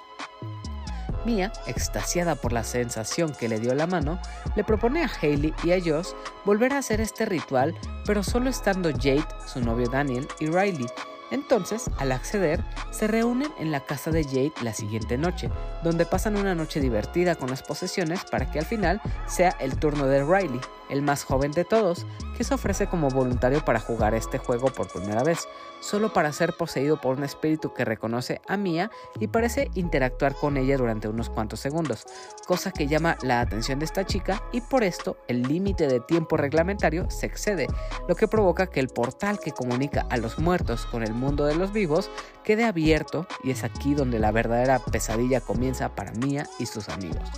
Mia, 1.26 1.52
extasiada 1.66 2.36
por 2.36 2.52
la 2.52 2.64
sensación 2.64 3.32
que 3.32 3.48
le 3.48 3.60
dio 3.60 3.74
la 3.74 3.86
mano, 3.86 4.18
le 4.54 4.64
propone 4.64 5.02
a 5.02 5.10
Hailey 5.20 5.52
y 5.64 5.72
a 5.72 5.80
Joss 5.84 6.14
volver 6.44 6.72
a 6.72 6.78
hacer 6.78 7.00
este 7.00 7.26
ritual, 7.26 7.74
pero 8.06 8.22
solo 8.22 8.48
estando 8.48 8.90
Jade, 8.92 9.26
su 9.44 9.60
novio 9.60 9.88
Daniel 9.90 10.28
y 10.38 10.46
Riley, 10.46 10.86
entonces, 11.30 11.90
al 11.98 12.12
acceder, 12.12 12.62
se 12.90 13.08
reúnen 13.08 13.50
en 13.58 13.72
la 13.72 13.80
casa 13.80 14.10
de 14.10 14.22
Jade 14.22 14.52
la 14.62 14.72
siguiente 14.72 15.18
noche, 15.18 15.50
donde 15.82 16.06
pasan 16.06 16.36
una 16.36 16.54
noche 16.54 16.80
divertida 16.80 17.34
con 17.34 17.50
las 17.50 17.62
posesiones 17.62 18.24
para 18.24 18.50
que 18.50 18.60
al 18.60 18.64
final 18.64 19.00
sea 19.26 19.50
el 19.60 19.76
turno 19.78 20.06
de 20.06 20.22
Riley, 20.22 20.60
el 20.88 21.02
más 21.02 21.24
joven 21.24 21.52
de 21.52 21.64
todos, 21.64 22.06
que 22.36 22.44
se 22.44 22.54
ofrece 22.54 22.86
como 22.86 23.08
voluntario 23.08 23.64
para 23.64 23.80
jugar 23.80 24.14
este 24.14 24.38
juego 24.38 24.68
por 24.68 24.88
primera 24.88 25.22
vez, 25.22 25.48
solo 25.80 26.12
para 26.12 26.32
ser 26.32 26.52
poseído 26.54 27.00
por 27.00 27.16
un 27.16 27.24
espíritu 27.24 27.72
que 27.72 27.84
reconoce 27.84 28.40
a 28.48 28.56
Mia 28.56 28.90
y 29.18 29.28
parece 29.28 29.70
interactuar 29.74 30.34
con 30.34 30.56
ella 30.56 30.76
durante 30.76 31.08
unos 31.08 31.30
cuantos 31.30 31.60
segundos, 31.60 32.06
cosa 32.46 32.72
que 32.72 32.86
llama 32.86 33.16
la 33.22 33.40
atención 33.40 33.78
de 33.78 33.84
esta 33.84 34.04
chica 34.04 34.42
y 34.52 34.60
por 34.60 34.84
esto 34.84 35.16
el 35.28 35.42
límite 35.42 35.86
de 35.86 36.00
tiempo 36.00 36.36
reglamentario 36.36 37.10
se 37.10 37.26
excede, 37.26 37.66
lo 38.08 38.14
que 38.14 38.28
provoca 38.28 38.66
que 38.66 38.80
el 38.80 38.88
portal 38.88 39.38
que 39.38 39.52
comunica 39.52 40.06
a 40.10 40.16
los 40.16 40.38
muertos 40.38 40.86
con 40.86 41.02
el 41.02 41.14
mundo 41.14 41.44
de 41.46 41.54
los 41.54 41.72
vivos 41.72 42.10
quede 42.44 42.64
abierto 42.64 43.26
y 43.42 43.50
es 43.50 43.64
aquí 43.64 43.94
donde 43.94 44.18
la 44.18 44.32
verdadera 44.32 44.78
pesadilla 44.78 45.40
comienza 45.40 45.94
para 45.94 46.12
Mia 46.12 46.46
y 46.58 46.66
sus 46.66 46.88
amigos. 46.88 47.28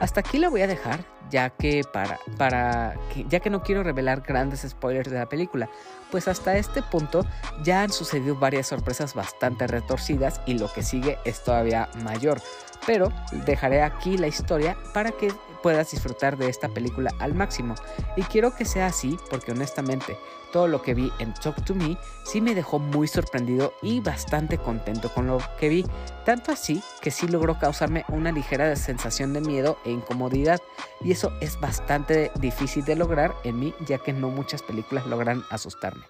Hasta 0.00 0.20
aquí 0.20 0.38
la 0.38 0.48
voy 0.48 0.62
a 0.62 0.66
dejar, 0.66 1.04
ya 1.30 1.50
que 1.50 1.82
para, 1.92 2.18
para 2.36 2.94
ya 3.28 3.40
que 3.40 3.50
no 3.50 3.62
quiero 3.62 3.82
revelar 3.82 4.22
grandes 4.22 4.66
spoilers 4.68 5.10
de 5.10 5.18
la 5.18 5.28
película, 5.28 5.68
pues 6.10 6.28
hasta 6.28 6.56
este 6.56 6.82
punto 6.82 7.24
ya 7.62 7.82
han 7.82 7.90
sucedido 7.90 8.34
varias 8.36 8.66
sorpresas 8.66 9.14
bastante 9.14 9.66
retorcidas 9.66 10.40
y 10.46 10.58
lo 10.58 10.72
que 10.72 10.82
sigue 10.82 11.18
es 11.24 11.42
todavía 11.42 11.88
mayor. 12.02 12.40
Pero 12.86 13.12
dejaré 13.46 13.82
aquí 13.82 14.18
la 14.18 14.26
historia 14.26 14.76
para 14.92 15.12
que 15.12 15.32
puedas 15.62 15.90
disfrutar 15.90 16.36
de 16.36 16.48
esta 16.48 16.68
película 16.68 17.10
al 17.18 17.34
máximo. 17.34 17.74
Y 18.16 18.22
quiero 18.22 18.54
que 18.54 18.64
sea 18.64 18.86
así 18.86 19.16
porque 19.30 19.52
honestamente 19.52 20.18
todo 20.52 20.68
lo 20.68 20.82
que 20.82 20.94
vi 20.94 21.10
en 21.18 21.32
Talk 21.34 21.64
to 21.64 21.74
Me 21.74 21.96
sí 22.24 22.40
me 22.40 22.54
dejó 22.54 22.78
muy 22.78 23.08
sorprendido 23.08 23.72
y 23.82 24.00
bastante 24.00 24.58
contento 24.58 25.08
con 25.12 25.26
lo 25.26 25.38
que 25.58 25.68
vi, 25.68 25.86
tanto 26.24 26.52
así 26.52 26.82
que 27.00 27.10
sí 27.10 27.26
logró 27.26 27.58
causarme 27.58 28.04
una 28.08 28.32
ligera 28.32 28.76
sensación 28.76 29.32
de 29.32 29.40
miedo 29.40 29.78
e 29.84 29.90
incomodidad 29.90 30.60
y 31.00 31.12
eso 31.12 31.32
es 31.40 31.58
bastante 31.58 32.30
difícil 32.38 32.84
de 32.84 32.96
lograr 32.96 33.34
en 33.44 33.58
mí 33.58 33.74
ya 33.86 33.98
que 33.98 34.12
no 34.12 34.28
muchas 34.28 34.62
películas 34.62 35.06
logran 35.06 35.42
asustarme. 35.50 36.04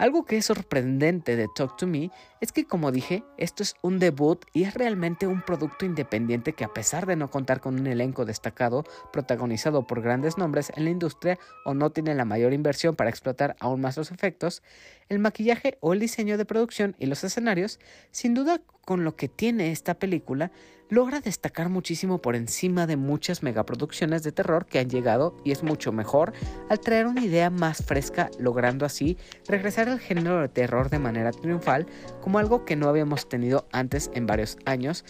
Algo 0.00 0.24
que 0.24 0.38
es 0.38 0.46
sorprendente 0.46 1.36
de 1.36 1.46
Talk 1.54 1.76
to 1.76 1.86
Me 1.86 2.10
es 2.40 2.52
que, 2.52 2.64
como 2.64 2.90
dije, 2.90 3.22
esto 3.36 3.62
es 3.62 3.74
un 3.82 3.98
debut 3.98 4.46
y 4.54 4.62
es 4.62 4.72
realmente 4.72 5.26
un 5.26 5.42
producto 5.42 5.84
independiente 5.84 6.54
que 6.54 6.64
a 6.64 6.72
pesar 6.72 7.04
de 7.04 7.16
no 7.16 7.28
contar 7.30 7.60
con 7.60 7.78
un 7.78 7.86
elenco 7.86 8.24
destacado 8.24 8.84
protagonizado 9.12 9.86
por 9.86 10.00
grandes 10.00 10.38
nombres 10.38 10.72
en 10.74 10.84
la 10.84 10.90
industria 10.90 11.38
o 11.66 11.74
no 11.74 11.90
tiene 11.90 12.14
la 12.14 12.24
mayor 12.24 12.54
inversión 12.54 12.96
para 12.96 13.10
explotar 13.10 13.56
aún 13.60 13.82
más 13.82 13.98
los 13.98 14.10
efectos, 14.10 14.62
el 15.10 15.18
maquillaje 15.18 15.76
o 15.80 15.92
el 15.92 16.00
diseño 16.00 16.38
de 16.38 16.46
producción 16.46 16.96
y 16.98 17.04
los 17.04 17.22
escenarios, 17.22 17.78
sin 18.10 18.32
duda 18.32 18.62
con 18.86 19.04
lo 19.04 19.16
que 19.16 19.28
tiene 19.28 19.70
esta 19.70 19.98
película, 19.98 20.50
logra 20.90 21.20
destacar 21.20 21.68
muchísimo 21.68 22.20
por 22.20 22.36
encima 22.36 22.86
de 22.86 22.96
muchas 22.96 23.42
megaproducciones 23.42 24.22
de 24.22 24.32
terror 24.32 24.66
que 24.66 24.80
han 24.80 24.90
llegado 24.90 25.36
y 25.44 25.52
es 25.52 25.62
mucho 25.62 25.92
mejor 25.92 26.32
al 26.68 26.80
traer 26.80 27.06
una 27.06 27.24
idea 27.24 27.48
más 27.48 27.84
fresca, 27.84 28.28
logrando 28.38 28.84
así 28.84 29.16
regresar 29.46 29.88
al 29.88 30.00
género 30.00 30.40
de 30.40 30.48
terror 30.48 30.90
de 30.90 30.98
manera 30.98 31.30
triunfal 31.30 31.86
como 32.20 32.38
algo 32.38 32.64
que 32.64 32.76
no 32.76 32.88
habíamos 32.88 33.28
tenido 33.28 33.66
antes 33.72 34.10
en 34.14 34.26
varios 34.26 34.58
años, 34.66 35.04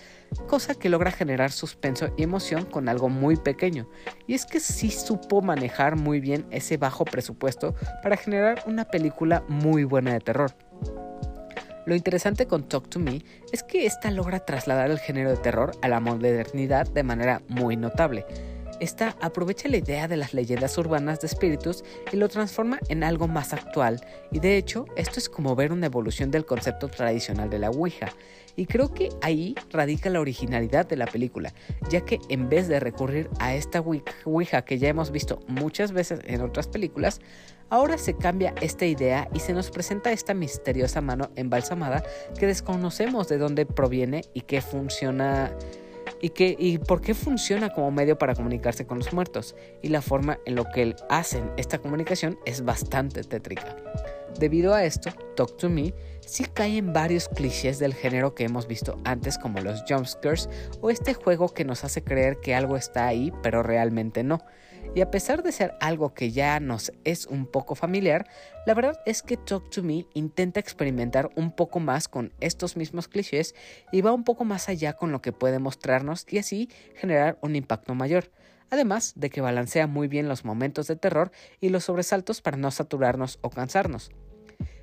cosa 0.47 0.75
que 0.75 0.91
logra 0.91 1.11
generar 1.11 1.51
suspenso 1.51 2.13
y 2.17 2.23
emoción 2.23 2.67
con 2.67 2.89
algo 2.89 3.09
muy 3.09 3.37
pequeño. 3.37 3.89
Y 4.27 4.35
es 4.35 4.45
que 4.45 4.61
sí 4.61 4.91
supo 4.91 5.41
manejar 5.41 5.97
muy 5.97 6.21
bien 6.21 6.47
ese 6.51 6.77
bajo 6.77 7.05
presupuesto 7.05 7.75
para 8.03 8.17
generar 8.17 8.63
una 8.67 8.85
película 8.85 9.43
muy 9.49 9.85
buena 9.85 10.13
de 10.13 10.21
terror. 10.21 10.55
Lo 11.87 11.95
interesante 11.95 12.47
con 12.47 12.69
Talk 12.69 12.89
to 12.89 13.01
Me 13.01 13.23
es 13.53 13.63
que 13.63 13.87
esta 13.87 14.11
logra 14.11 14.41
trasladar 14.41 14.91
el 14.91 14.99
género 14.99 15.31
de 15.31 15.39
terror 15.39 15.73
a 15.83 15.89
la 15.89 15.99
modernidad 16.01 16.87
de 16.87 17.03
manera 17.03 17.43
muy 17.49 17.77
notable. 17.77 18.27
Esta 18.81 19.17
aprovecha 19.21 19.69
la 19.69 19.77
idea 19.77 20.09
de 20.09 20.17
las 20.17 20.33
leyendas 20.33 20.79
urbanas 20.79 21.21
de 21.21 21.27
espíritus 21.27 21.85
y 22.13 22.17
lo 22.17 22.31
transforma 22.31 22.79
en 22.89 23.05
algo 23.05 23.29
más 23.29 23.53
actual, 23.53 24.01
y 24.33 24.41
de 24.41 24.57
hecho 24.57 24.87
esto 24.97 25.19
es 25.19 25.29
como 25.29 25.55
ver 25.55 25.71
una 25.71 25.87
evolución 25.87 26.31
del 26.31 26.47
concepto 26.47 26.89
tradicional 26.89 27.51
de 27.51 27.59
la 27.59 27.71
Ouija, 27.71 28.13
y 28.57 28.65
creo 28.65 28.95
que 28.95 29.11
ahí 29.21 29.55
radica 29.71 30.09
la 30.09 30.21
originalidad 30.21 30.87
de 30.87 30.97
la 30.97 31.07
película, 31.07 31.53
ya 31.91 32.03
que 32.03 32.21
en 32.31 32.49
vez 32.49 32.69
de 32.69 32.81
recurrir 32.81 33.29
a 33.39 33.55
esta 33.55 33.83
Ouija 34.25 34.63
que 34.63 34.79
ya 34.79 34.89
hemos 34.89 35.11
visto 35.11 35.41
muchas 35.47 35.93
veces 35.93 36.21
en 36.25 36.41
otras 36.41 36.67
películas, 36.67 37.21
ahora 37.71 37.97
se 37.97 38.15
cambia 38.15 38.55
esta 38.61 38.85
idea 38.85 39.29
y 39.33 39.41
se 39.41 39.53
nos 39.53 39.71
presenta 39.71 40.13
esta 40.13 40.35
misteriosa 40.35 41.01
mano 41.01 41.31
embalsamada 41.37 42.03
que 42.39 42.47
desconocemos 42.47 43.29
de 43.29 43.39
dónde 43.39 43.65
proviene 43.65 44.25
y 44.35 44.43
que 44.43 44.61
funciona 44.61 45.53
y, 46.21 46.33
y 46.37 46.79
por 46.79 47.01
qué 47.01 47.15
funciona 47.15 47.73
como 47.73 47.91
medio 47.91 48.19
para 48.19 48.35
comunicarse 48.35 48.87
con 48.87 48.99
los 48.99 49.13
muertos 49.13 49.55
y 49.83 49.89
la 49.89 50.03
forma 50.03 50.39
en 50.45 50.57
lo 50.57 50.65
que 50.65 50.95
hacen 51.09 51.51
esta 51.57 51.79
comunicación 51.79 52.39
es 52.45 52.65
bastante 52.65 53.23
tétrica. 53.25 53.77
Debido 54.39 54.75
a 54.75 54.85
esto, 54.85 55.11
Talk 55.35 55.57
to 55.57 55.69
Me 55.69 55.95
sí 56.21 56.45
cae 56.45 56.79
en 56.79 56.93
varios 56.93 57.29
clichés 57.29 57.79
del 57.79 57.95
género 57.95 58.35
que 58.35 58.45
hemos 58.45 58.67
visto 58.67 58.99
antes 59.05 59.39
como 59.39 59.61
los 59.61 59.83
jumpscares 59.89 60.49
o 60.81 60.91
este 60.91 61.15
juego 61.15 61.53
que 61.53 61.65
nos 61.65 61.85
hace 61.85 62.03
creer 62.03 62.39
que 62.41 62.55
algo 62.55 62.77
está 62.77 63.07
ahí 63.07 63.33
pero 63.43 63.63
realmente 63.63 64.23
no. 64.23 64.41
Y 64.95 65.03
a 65.03 65.11
pesar 65.11 65.43
de 65.43 65.53
ser 65.53 65.75
algo 65.81 66.15
que 66.15 66.33
ya 66.33 66.59
nos 66.59 66.93
es 67.05 67.27
un 67.27 67.47
poco 67.47 67.75
familiar, 67.75 68.27
la 68.67 68.75
verdad 68.75 69.01
es 69.07 69.23
que 69.23 69.37
Talk 69.37 69.71
to 69.71 69.83
Me 69.83 70.07
intenta 70.15 70.59
experimentar 70.59 71.31
un 71.37 71.53
poco 71.53 71.79
más 71.79 72.09
con 72.09 72.33
estos 72.41 72.77
mismos 72.77 73.07
clichés 73.07 73.55
y 73.93 74.01
va 74.01 74.13
un 74.13 74.25
poco 74.25 74.45
más 74.45 74.69
allá 74.69 74.95
con 74.95 75.13
lo 75.13 75.23
que 75.23 75.33
puede 75.33 75.59
mostrarnos 75.59 76.27
y 76.29 76.39
así 76.39 76.69
generar 76.97 77.39
un 77.41 77.55
impacto 77.55 77.95
mayor. 77.95 78.31
Además 78.71 79.13
de 79.17 79.31
que 79.31 79.41
balancea 79.41 79.87
muy 79.87 80.09
bien 80.09 80.29
los 80.29 80.45
momentos 80.45 80.87
de 80.87 80.97
terror 80.97 81.31
y 81.61 81.69
los 81.71 81.85
sobresaltos 81.85 82.41
para 82.41 82.57
no 82.57 82.71
saturarnos 82.71 83.39
o 83.43 83.51
cansarnos. 83.51 84.11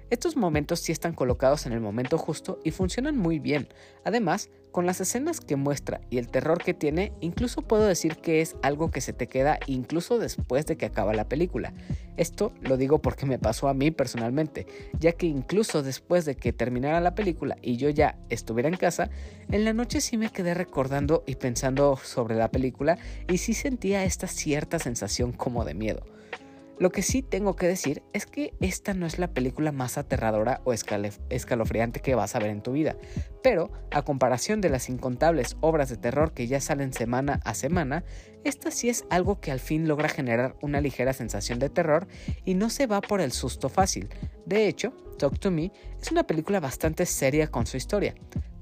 Estos 0.10 0.38
momentos 0.38 0.80
sí 0.80 0.94
están 0.94 1.14
colocados 1.14 1.66
en 1.66 1.74
el 1.74 1.82
momento 1.82 2.18
justo 2.18 2.60
y 2.64 2.72
funcionan 2.72 3.18
muy 3.18 3.40
bien. 3.40 3.68
Además, 4.06 4.50
con 4.72 4.86
las 4.86 5.02
escenas 5.02 5.42
que 5.42 5.56
muestra 5.56 6.02
y 6.10 6.18
el 6.18 6.30
terror 6.30 6.64
que 6.64 6.74
tiene, 6.74 7.12
incluso 7.20 7.62
puedo 7.62 7.86
decir 7.86 8.18
que 8.18 8.42
es 8.42 8.56
algo 8.62 8.90
que 8.90 9.02
se 9.02 9.12
te 9.12 9.28
queda 9.28 9.60
incluso 9.66 10.18
después 10.18 10.66
de 10.66 10.78
que 10.78 10.86
acaba 10.86 11.14
la 11.14 11.28
película. 11.28 11.74
Esto 12.16 12.54
lo 12.62 12.78
digo 12.78 13.00
porque 13.00 13.26
me 13.26 13.40
pasó 13.40 13.68
a 13.68 13.74
mí 13.74 13.92
personalmente, 13.92 14.66
ya 15.00 15.12
que 15.12 15.26
incluso 15.26 15.84
después 15.84 16.26
de 16.26 16.36
que 16.36 16.54
terminara 16.54 17.02
la 17.02 17.16
película 17.16 17.58
y 17.62 17.78
yo 17.78 17.90
ya 17.90 18.18
estuviera 18.30 18.70
en 18.70 18.78
casa, 18.78 19.10
en 19.52 19.66
la 19.66 19.74
noche 19.74 20.00
sí 20.00 20.16
me 20.16 20.32
quedé 20.32 20.54
recordando 20.54 21.24
y 21.26 21.36
pensando 21.36 21.98
sobre 22.02 22.36
la 22.36 22.50
película 22.50 22.98
y 23.28 23.40
sí 23.40 23.54
sentía 23.54 24.06
esta 24.06 24.28
cierta 24.28 24.80
sensación 24.80 25.32
como 25.34 25.66
de 25.66 25.74
miedo. 25.74 26.17
Lo 26.80 26.92
que 26.92 27.02
sí 27.02 27.24
tengo 27.24 27.56
que 27.56 27.68
decir 27.68 28.04
es 28.14 28.28
que 28.28 28.54
esta 28.60 28.94
no 28.94 29.08
es 29.08 29.18
la 29.18 29.34
película 29.34 29.72
más 29.72 29.98
aterradora 29.98 30.62
o 30.64 30.74
escalofriante 30.74 32.02
que 32.02 32.14
vas 32.14 32.36
a 32.36 32.40
ver 32.40 32.52
en 32.52 32.62
tu 32.62 32.74
vida, 32.74 32.96
pero 33.42 33.72
a 33.90 34.04
comparación 34.04 34.62
de 34.62 34.70
las 34.70 34.88
incontables 34.88 35.58
obras 35.60 35.90
de 35.90 35.98
terror 35.98 36.34
que 36.34 36.46
ya 36.46 36.62
salen 36.62 36.94
semana 36.94 37.42
a 37.46 37.56
semana, 37.56 38.04
esta 38.44 38.70
sí 38.70 38.90
es 38.90 39.06
algo 39.10 39.40
que 39.40 39.52
al 39.52 39.60
fin 39.60 39.88
logra 39.88 40.08
generar 40.08 40.56
una 40.62 40.80
ligera 40.80 41.14
sensación 41.14 41.58
de 41.58 41.70
terror 41.70 42.08
y 42.46 42.54
no 42.54 42.70
se 42.70 42.86
va 42.86 43.02
por 43.02 43.22
el 43.22 43.32
susto 43.32 43.70
fácil. 43.70 44.10
De 44.46 44.68
hecho, 44.68 44.92
Talk 45.18 45.40
to 45.40 45.50
Me 45.50 45.72
es 46.00 46.12
una 46.12 46.26
película 46.28 46.60
bastante 46.60 47.08
seria 47.08 47.48
con 47.48 47.66
su 47.66 47.78
historia. 47.78 48.14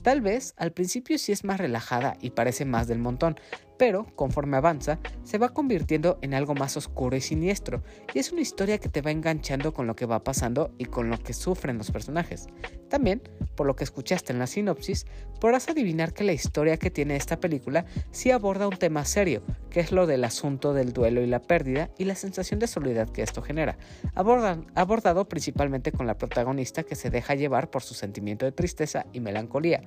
Tal 0.03 0.21
vez 0.21 0.53
al 0.57 0.71
principio 0.71 1.17
sí 1.17 1.31
es 1.31 1.43
más 1.43 1.59
relajada 1.59 2.15
y 2.21 2.29
parece 2.29 2.63
más 2.63 2.87
del 2.87 2.99
montón, 2.99 3.39
pero 3.77 4.05
conforme 4.15 4.57
avanza 4.57 4.99
se 5.23 5.37
va 5.37 5.49
convirtiendo 5.49 6.17
en 6.21 6.33
algo 6.33 6.55
más 6.55 6.77
oscuro 6.77 7.15
y 7.15 7.21
siniestro, 7.21 7.83
y 8.13 8.19
es 8.19 8.31
una 8.31 8.41
historia 8.41 8.77
que 8.77 8.89
te 8.89 9.01
va 9.01 9.11
enganchando 9.11 9.73
con 9.73 9.87
lo 9.87 9.95
que 9.95 10.05
va 10.05 10.23
pasando 10.23 10.71
y 10.77 10.85
con 10.85 11.09
lo 11.09 11.17
que 11.17 11.33
sufren 11.33 11.77
los 11.77 11.91
personajes. 11.91 12.47
También, 12.89 13.21
por 13.55 13.67
lo 13.67 13.75
que 13.75 13.83
escuchaste 13.83 14.31
en 14.31 14.39
la 14.39 14.47
sinopsis, 14.47 15.05
podrás 15.41 15.67
adivinar 15.69 16.13
que 16.13 16.23
la 16.23 16.33
historia 16.33 16.77
que 16.77 16.91
tiene 16.91 17.15
esta 17.15 17.39
película 17.39 17.85
sí 18.11 18.31
aborda 18.31 18.67
un 18.67 18.77
tema 18.77 19.05
serio, 19.05 19.43
que 19.69 19.79
es 19.79 19.91
lo 19.91 20.07
del 20.07 20.23
asunto 20.23 20.73
del 20.73 20.93
duelo 20.93 21.21
y 21.21 21.27
la 21.27 21.41
pérdida 21.41 21.89
y 21.97 22.05
la 22.05 22.15
sensación 22.15 22.59
de 22.59 22.67
soledad 22.67 23.09
que 23.09 23.23
esto 23.23 23.41
genera, 23.41 23.77
abordado 24.13 25.27
principalmente 25.27 25.91
con 25.91 26.07
la 26.07 26.17
protagonista 26.17 26.83
que 26.83 26.95
se 26.95 27.09
deja 27.09 27.35
llevar 27.35 27.69
por 27.69 27.81
su 27.81 27.93
sentimiento 27.93 28.45
de 28.45 28.51
tristeza 28.51 29.05
y 29.11 29.19
melancolía 29.19 29.81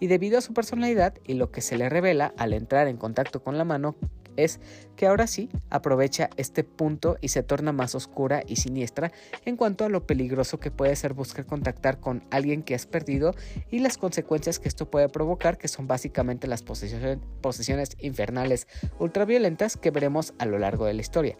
y 0.00 0.08
debido 0.08 0.38
a 0.38 0.40
su 0.40 0.54
personalidad 0.54 1.14
y 1.24 1.34
lo 1.34 1.52
que 1.52 1.60
se 1.60 1.76
le 1.76 1.88
revela 1.88 2.34
al 2.36 2.52
entrar 2.52 2.88
en 2.88 2.96
contacto 2.96 3.42
con 3.42 3.58
la 3.58 3.64
mano 3.64 3.94
es 4.36 4.60
que 4.96 5.06
ahora 5.06 5.26
sí 5.26 5.48
aprovecha 5.70 6.30
este 6.36 6.64
punto 6.64 7.16
y 7.20 7.28
se 7.28 7.42
torna 7.42 7.72
más 7.72 7.94
oscura 7.94 8.42
y 8.46 8.56
siniestra 8.56 9.12
en 9.44 9.56
cuanto 9.56 9.84
a 9.84 9.88
lo 9.88 10.06
peligroso 10.06 10.60
que 10.60 10.70
puede 10.70 10.96
ser 10.96 11.14
buscar 11.14 11.46
contactar 11.46 12.00
con 12.00 12.24
alguien 12.30 12.62
que 12.62 12.74
has 12.74 12.86
perdido 12.86 13.34
y 13.70 13.80
las 13.80 13.98
consecuencias 13.98 14.58
que 14.58 14.68
esto 14.68 14.90
puede 14.90 15.08
provocar, 15.08 15.58
que 15.58 15.68
son 15.68 15.86
básicamente 15.86 16.46
las 16.46 16.62
posesiones 16.62 17.96
infernales 17.98 18.66
ultraviolentas 18.98 19.76
que 19.76 19.90
veremos 19.90 20.34
a 20.38 20.46
lo 20.46 20.58
largo 20.58 20.86
de 20.86 20.94
la 20.94 21.00
historia. 21.00 21.36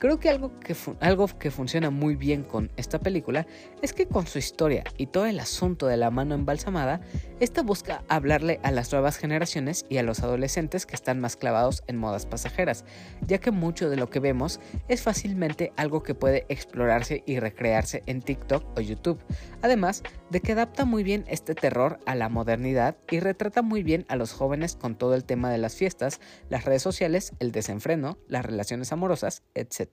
Creo 0.00 0.18
que 0.18 0.30
algo 0.30 0.58
que, 0.60 0.74
algo 1.00 1.26
que 1.26 1.50
funciona 1.50 1.90
muy 1.90 2.16
bien 2.16 2.42
con 2.42 2.70
esta 2.78 3.00
película 3.00 3.46
es 3.82 3.92
que 3.92 4.08
con 4.08 4.26
su 4.26 4.38
historia 4.38 4.82
y 4.96 5.08
todo 5.08 5.26
el 5.26 5.38
asunto 5.38 5.88
de 5.88 5.98
la 5.98 6.10
mano 6.10 6.34
embalsamada, 6.34 7.02
esta 7.38 7.62
busca 7.62 8.02
hablarle 8.08 8.60
a 8.62 8.70
las 8.70 8.90
nuevas 8.92 9.18
generaciones 9.18 9.84
y 9.90 9.98
a 9.98 10.02
los 10.02 10.20
adolescentes 10.20 10.86
que 10.86 10.94
están 10.94 11.20
más 11.20 11.36
clavados 11.36 11.84
en 11.86 11.98
modas 11.98 12.24
pasajeras, 12.24 12.86
ya 13.26 13.40
que 13.40 13.50
mucho 13.50 13.90
de 13.90 13.96
lo 13.96 14.08
que 14.08 14.20
vemos 14.20 14.58
es 14.88 15.02
fácilmente 15.02 15.74
algo 15.76 16.02
que 16.02 16.14
puede 16.14 16.46
explorarse 16.48 17.22
y 17.26 17.38
recrearse 17.38 18.02
en 18.06 18.22
TikTok 18.22 18.78
o 18.78 18.80
YouTube, 18.80 19.20
además 19.60 20.02
de 20.30 20.40
que 20.40 20.52
adapta 20.52 20.86
muy 20.86 21.02
bien 21.02 21.26
este 21.28 21.54
terror 21.54 22.00
a 22.06 22.14
la 22.14 22.30
modernidad 22.30 22.96
y 23.10 23.20
retrata 23.20 23.60
muy 23.60 23.82
bien 23.82 24.06
a 24.08 24.16
los 24.16 24.32
jóvenes 24.32 24.76
con 24.76 24.96
todo 24.96 25.14
el 25.14 25.24
tema 25.24 25.50
de 25.50 25.58
las 25.58 25.74
fiestas, 25.74 26.20
las 26.48 26.64
redes 26.64 26.80
sociales, 26.80 27.34
el 27.38 27.52
desenfreno, 27.52 28.16
las 28.28 28.46
relaciones 28.46 28.92
amorosas, 28.92 29.42
etc. 29.54 29.89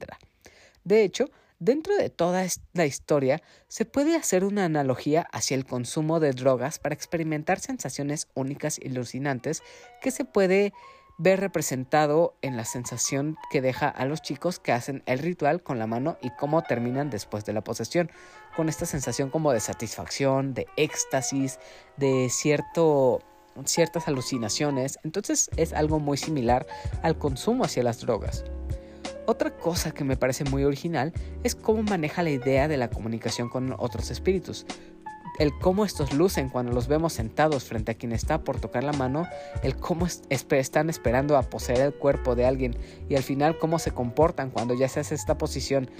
De 0.84 1.04
hecho, 1.04 1.30
dentro 1.60 1.96
de 1.96 2.10
toda 2.10 2.46
la 2.74 2.86
historia 2.86 3.42
se 3.68 3.86
puede 3.86 4.16
hacer 4.16 4.44
una 4.44 4.66
analogía 4.66 5.28
hacia 5.32 5.56
el 5.56 5.66
consumo 5.66 6.20
de 6.20 6.32
drogas 6.32 6.80
para 6.80 6.96
experimentar 6.96 7.60
sensaciones 7.60 8.28
únicas 8.36 8.80
y 8.82 8.88
alucinantes 8.88 9.64
que 10.02 10.12
se 10.12 10.26
puede 10.26 10.74
ver 11.18 11.40
representado 11.40 12.36
en 12.42 12.56
la 12.56 12.64
sensación 12.64 13.38
que 13.50 13.62
deja 13.62 13.90
a 13.90 14.06
los 14.06 14.22
chicos 14.22 14.60
que 14.60 14.72
hacen 14.72 15.02
el 15.08 15.20
ritual 15.20 15.64
con 15.64 15.80
la 15.80 15.88
mano 15.88 16.18
y 16.22 16.30
cómo 16.30 16.62
terminan 16.64 17.10
después 17.10 17.44
de 17.44 17.54
la 17.54 17.64
posesión, 17.64 18.12
con 18.56 18.70
esta 18.70 18.86
sensación 18.86 19.32
como 19.32 19.52
de 19.52 19.60
satisfacción, 19.60 20.54
de 20.54 20.68
éxtasis, 20.78 21.60
de 21.98 22.30
cierto 22.30 23.22
ciertas 23.66 24.08
alucinaciones, 24.08 25.00
entonces 25.04 25.50
es 25.58 25.74
algo 25.74 26.00
muy 26.00 26.18
similar 26.18 26.68
al 27.02 27.18
consumo 27.18 27.64
hacia 27.64 27.82
las 27.82 28.00
drogas. 28.00 28.44
Otra 29.30 29.52
cosa 29.52 29.92
que 29.92 30.06
me 30.06 30.16
parece 30.16 30.46
muy 30.46 30.64
original 30.64 31.12
es 31.44 31.54
cómo 31.54 31.84
maneja 31.84 32.24
la 32.24 32.30
idea 32.30 32.70
de 32.70 32.78
la 32.78 32.90
comunicación 32.90 33.50
con 33.50 33.76
otros 33.78 34.10
espíritus. 34.10 34.66
El 35.38 35.52
cómo 35.60 35.84
estos 35.84 36.14
lucen 36.14 36.48
cuando 36.48 36.72
los 36.72 36.88
vemos 36.88 37.12
sentados 37.12 37.66
frente 37.66 37.92
a 37.92 37.96
quien 37.96 38.14
está 38.14 38.46
por 38.46 38.62
tocar 38.62 38.86
la 38.86 38.94
mano, 38.94 39.28
el 39.64 39.76
cómo 39.76 40.08
están 40.30 40.90
esperando 40.90 41.36
a 41.36 41.42
poseer 41.42 41.82
el 41.82 41.94
cuerpo 41.94 42.36
de 42.36 42.46
alguien 42.46 42.78
y 43.10 43.16
al 43.16 43.24
final 43.24 43.58
cómo 43.58 43.80
se 43.80 43.92
comportan 43.92 44.50
cuando 44.50 44.74
ya 44.76 44.88
se 44.88 45.02
hace 45.02 45.16
esta 45.16 45.38
posición. 45.38 45.92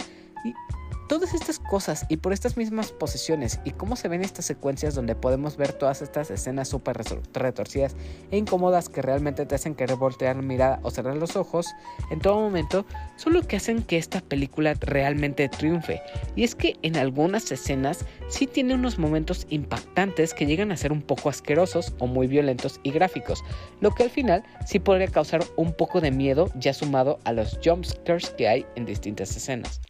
Todas 1.08 1.32
estas 1.32 1.58
cosas 1.58 2.04
y 2.10 2.18
por 2.18 2.34
estas 2.34 2.58
mismas 2.58 2.92
posiciones 2.92 3.60
y 3.64 3.70
cómo 3.70 3.96
se 3.96 4.08
ven 4.08 4.22
estas 4.22 4.44
secuencias 4.44 4.94
donde 4.94 5.14
podemos 5.14 5.56
ver 5.56 5.72
todas 5.72 6.02
estas 6.02 6.30
escenas 6.30 6.68
súper 6.68 7.00
retorcidas 7.32 7.96
e 8.30 8.36
incómodas 8.36 8.90
que 8.90 9.00
realmente 9.00 9.46
te 9.46 9.54
hacen 9.54 9.74
querer 9.74 9.96
voltear 9.96 10.36
la 10.36 10.42
mirada 10.42 10.80
o 10.82 10.90
cerrar 10.90 11.16
los 11.16 11.34
ojos 11.34 11.66
en 12.10 12.20
todo 12.20 12.38
momento 12.38 12.84
son 13.16 13.32
lo 13.32 13.40
que 13.40 13.56
hacen 13.56 13.82
que 13.82 13.96
esta 13.96 14.20
película 14.20 14.74
realmente 14.74 15.48
triunfe. 15.48 16.02
Y 16.36 16.44
es 16.44 16.54
que 16.54 16.76
en 16.82 16.98
algunas 16.98 17.50
escenas 17.50 18.04
sí 18.28 18.46
tiene 18.46 18.74
unos 18.74 18.98
momentos 18.98 19.46
impactantes 19.48 20.34
que 20.34 20.44
llegan 20.44 20.72
a 20.72 20.76
ser 20.76 20.92
un 20.92 21.00
poco 21.00 21.30
asquerosos 21.30 21.94
o 22.00 22.06
muy 22.06 22.26
violentos 22.26 22.80
y 22.82 22.90
gráficos, 22.90 23.42
lo 23.80 23.94
que 23.94 24.02
al 24.02 24.10
final 24.10 24.44
sí 24.66 24.78
podría 24.78 25.08
causar 25.08 25.42
un 25.56 25.72
poco 25.72 26.02
de 26.02 26.10
miedo 26.10 26.50
ya 26.54 26.74
sumado 26.74 27.18
a 27.24 27.32
los 27.32 27.58
jumpscares 27.64 28.28
que 28.28 28.46
hay 28.46 28.66
en 28.76 28.84
distintas 28.84 29.34
escenas. 29.34 29.80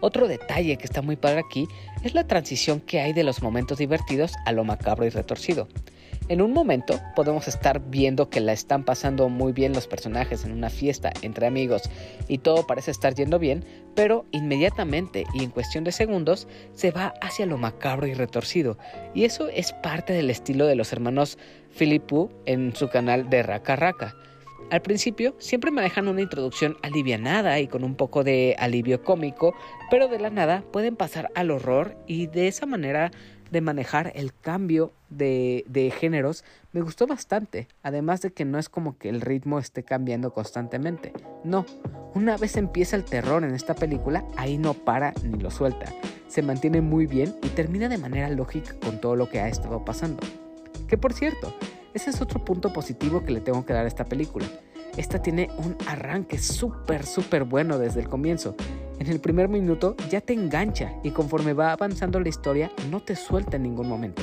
Otro 0.00 0.28
detalle 0.28 0.76
que 0.76 0.84
está 0.84 1.02
muy 1.02 1.16
padre 1.16 1.40
aquí 1.40 1.66
es 2.02 2.14
la 2.14 2.26
transición 2.26 2.80
que 2.80 3.00
hay 3.00 3.12
de 3.12 3.24
los 3.24 3.42
momentos 3.42 3.78
divertidos 3.78 4.32
a 4.46 4.52
lo 4.52 4.64
macabro 4.64 5.06
y 5.06 5.10
retorcido. 5.10 5.68
En 6.28 6.42
un 6.42 6.52
momento 6.52 7.00
podemos 7.16 7.48
estar 7.48 7.80
viendo 7.88 8.28
que 8.28 8.40
la 8.40 8.52
están 8.52 8.84
pasando 8.84 9.30
muy 9.30 9.52
bien 9.52 9.72
los 9.72 9.86
personajes 9.86 10.44
en 10.44 10.52
una 10.52 10.68
fiesta 10.68 11.10
entre 11.22 11.46
amigos 11.46 11.88
y 12.28 12.38
todo 12.38 12.66
parece 12.66 12.90
estar 12.90 13.14
yendo 13.14 13.38
bien, 13.38 13.64
pero 13.94 14.26
inmediatamente 14.30 15.24
y 15.32 15.42
en 15.42 15.50
cuestión 15.50 15.84
de 15.84 15.92
segundos 15.92 16.46
se 16.74 16.90
va 16.90 17.14
hacia 17.22 17.46
lo 17.46 17.56
macabro 17.56 18.06
y 18.06 18.12
retorcido. 18.12 18.76
Y 19.14 19.24
eso 19.24 19.48
es 19.48 19.72
parte 19.72 20.12
del 20.12 20.28
estilo 20.28 20.66
de 20.66 20.74
los 20.74 20.92
hermanos 20.92 21.38
Philippou 21.70 22.30
en 22.44 22.76
su 22.76 22.90
canal 22.90 23.30
de 23.30 23.42
Raka 23.42 23.76
Raka. 23.76 24.14
Al 24.70 24.82
principio 24.82 25.34
siempre 25.38 25.70
manejan 25.70 26.08
una 26.08 26.20
introducción 26.20 26.76
alivianada 26.82 27.58
y 27.60 27.68
con 27.68 27.84
un 27.84 27.94
poco 27.94 28.22
de 28.22 28.54
alivio 28.58 29.02
cómico, 29.02 29.54
pero 29.90 30.08
de 30.08 30.18
la 30.18 30.30
nada 30.30 30.62
pueden 30.72 30.96
pasar 30.96 31.30
al 31.34 31.50
horror 31.50 31.96
y 32.06 32.26
de 32.26 32.48
esa 32.48 32.66
manera 32.66 33.10
de 33.50 33.60
manejar 33.62 34.12
el 34.14 34.34
cambio 34.34 34.92
de, 35.08 35.64
de, 35.68 35.90
géneros 35.90 36.44
me 36.72 36.82
gustó 36.82 37.06
bastante, 37.06 37.66
además 37.82 38.20
de 38.20 38.30
que 38.30 38.44
no 38.44 38.58
es 38.58 38.68
como 38.68 38.98
que 38.98 39.08
el 39.08 39.22
ritmo 39.22 39.58
esté 39.58 39.82
cambiando 39.84 40.34
constantemente, 40.34 41.14
no, 41.44 41.64
una 42.14 42.36
vez 42.36 42.58
empieza 42.58 42.94
el 42.94 43.04
terror 43.04 43.44
en 43.44 43.54
esta 43.54 43.74
película, 43.74 44.26
ahí 44.36 44.58
no 44.58 44.74
para 44.74 45.14
ni 45.24 45.38
lo 45.38 45.50
suelta, 45.50 45.86
se 46.28 46.42
mantiene 46.42 46.82
muy 46.82 47.06
bien 47.06 47.34
y 47.42 47.48
termina 47.48 47.88
de 47.88 47.96
manera 47.96 48.28
lógica 48.28 48.74
con 48.84 49.00
todo 49.00 49.16
lo 49.16 49.30
que 49.30 49.40
ha 49.40 49.48
estado 49.48 49.84
pasando. 49.84 50.20
Que 50.88 50.98
por 50.98 51.12
cierto, 51.12 51.54
ese 51.98 52.10
es 52.10 52.20
otro 52.20 52.44
punto 52.44 52.72
positivo 52.72 53.24
que 53.24 53.32
le 53.32 53.40
tengo 53.40 53.66
que 53.66 53.72
dar 53.72 53.84
a 53.84 53.88
esta 53.88 54.04
película. 54.04 54.46
Esta 54.96 55.20
tiene 55.20 55.50
un 55.58 55.76
arranque 55.88 56.38
súper, 56.38 57.04
súper 57.04 57.42
bueno 57.42 57.76
desde 57.76 58.00
el 58.00 58.08
comienzo. 58.08 58.54
en 59.00 59.08
el 59.08 59.20
primer 59.20 59.48
minuto 59.48 59.96
ya 60.08 60.20
te 60.20 60.32
engancha 60.32 60.92
y 61.02 61.10
conforme 61.10 61.54
va 61.54 61.72
avanzando 61.72 62.20
la 62.20 62.28
historia 62.28 62.70
no 62.90 63.00
te 63.00 63.16
suelta 63.16 63.56
en 63.56 63.64
ningún 63.64 63.88
momento. 63.88 64.22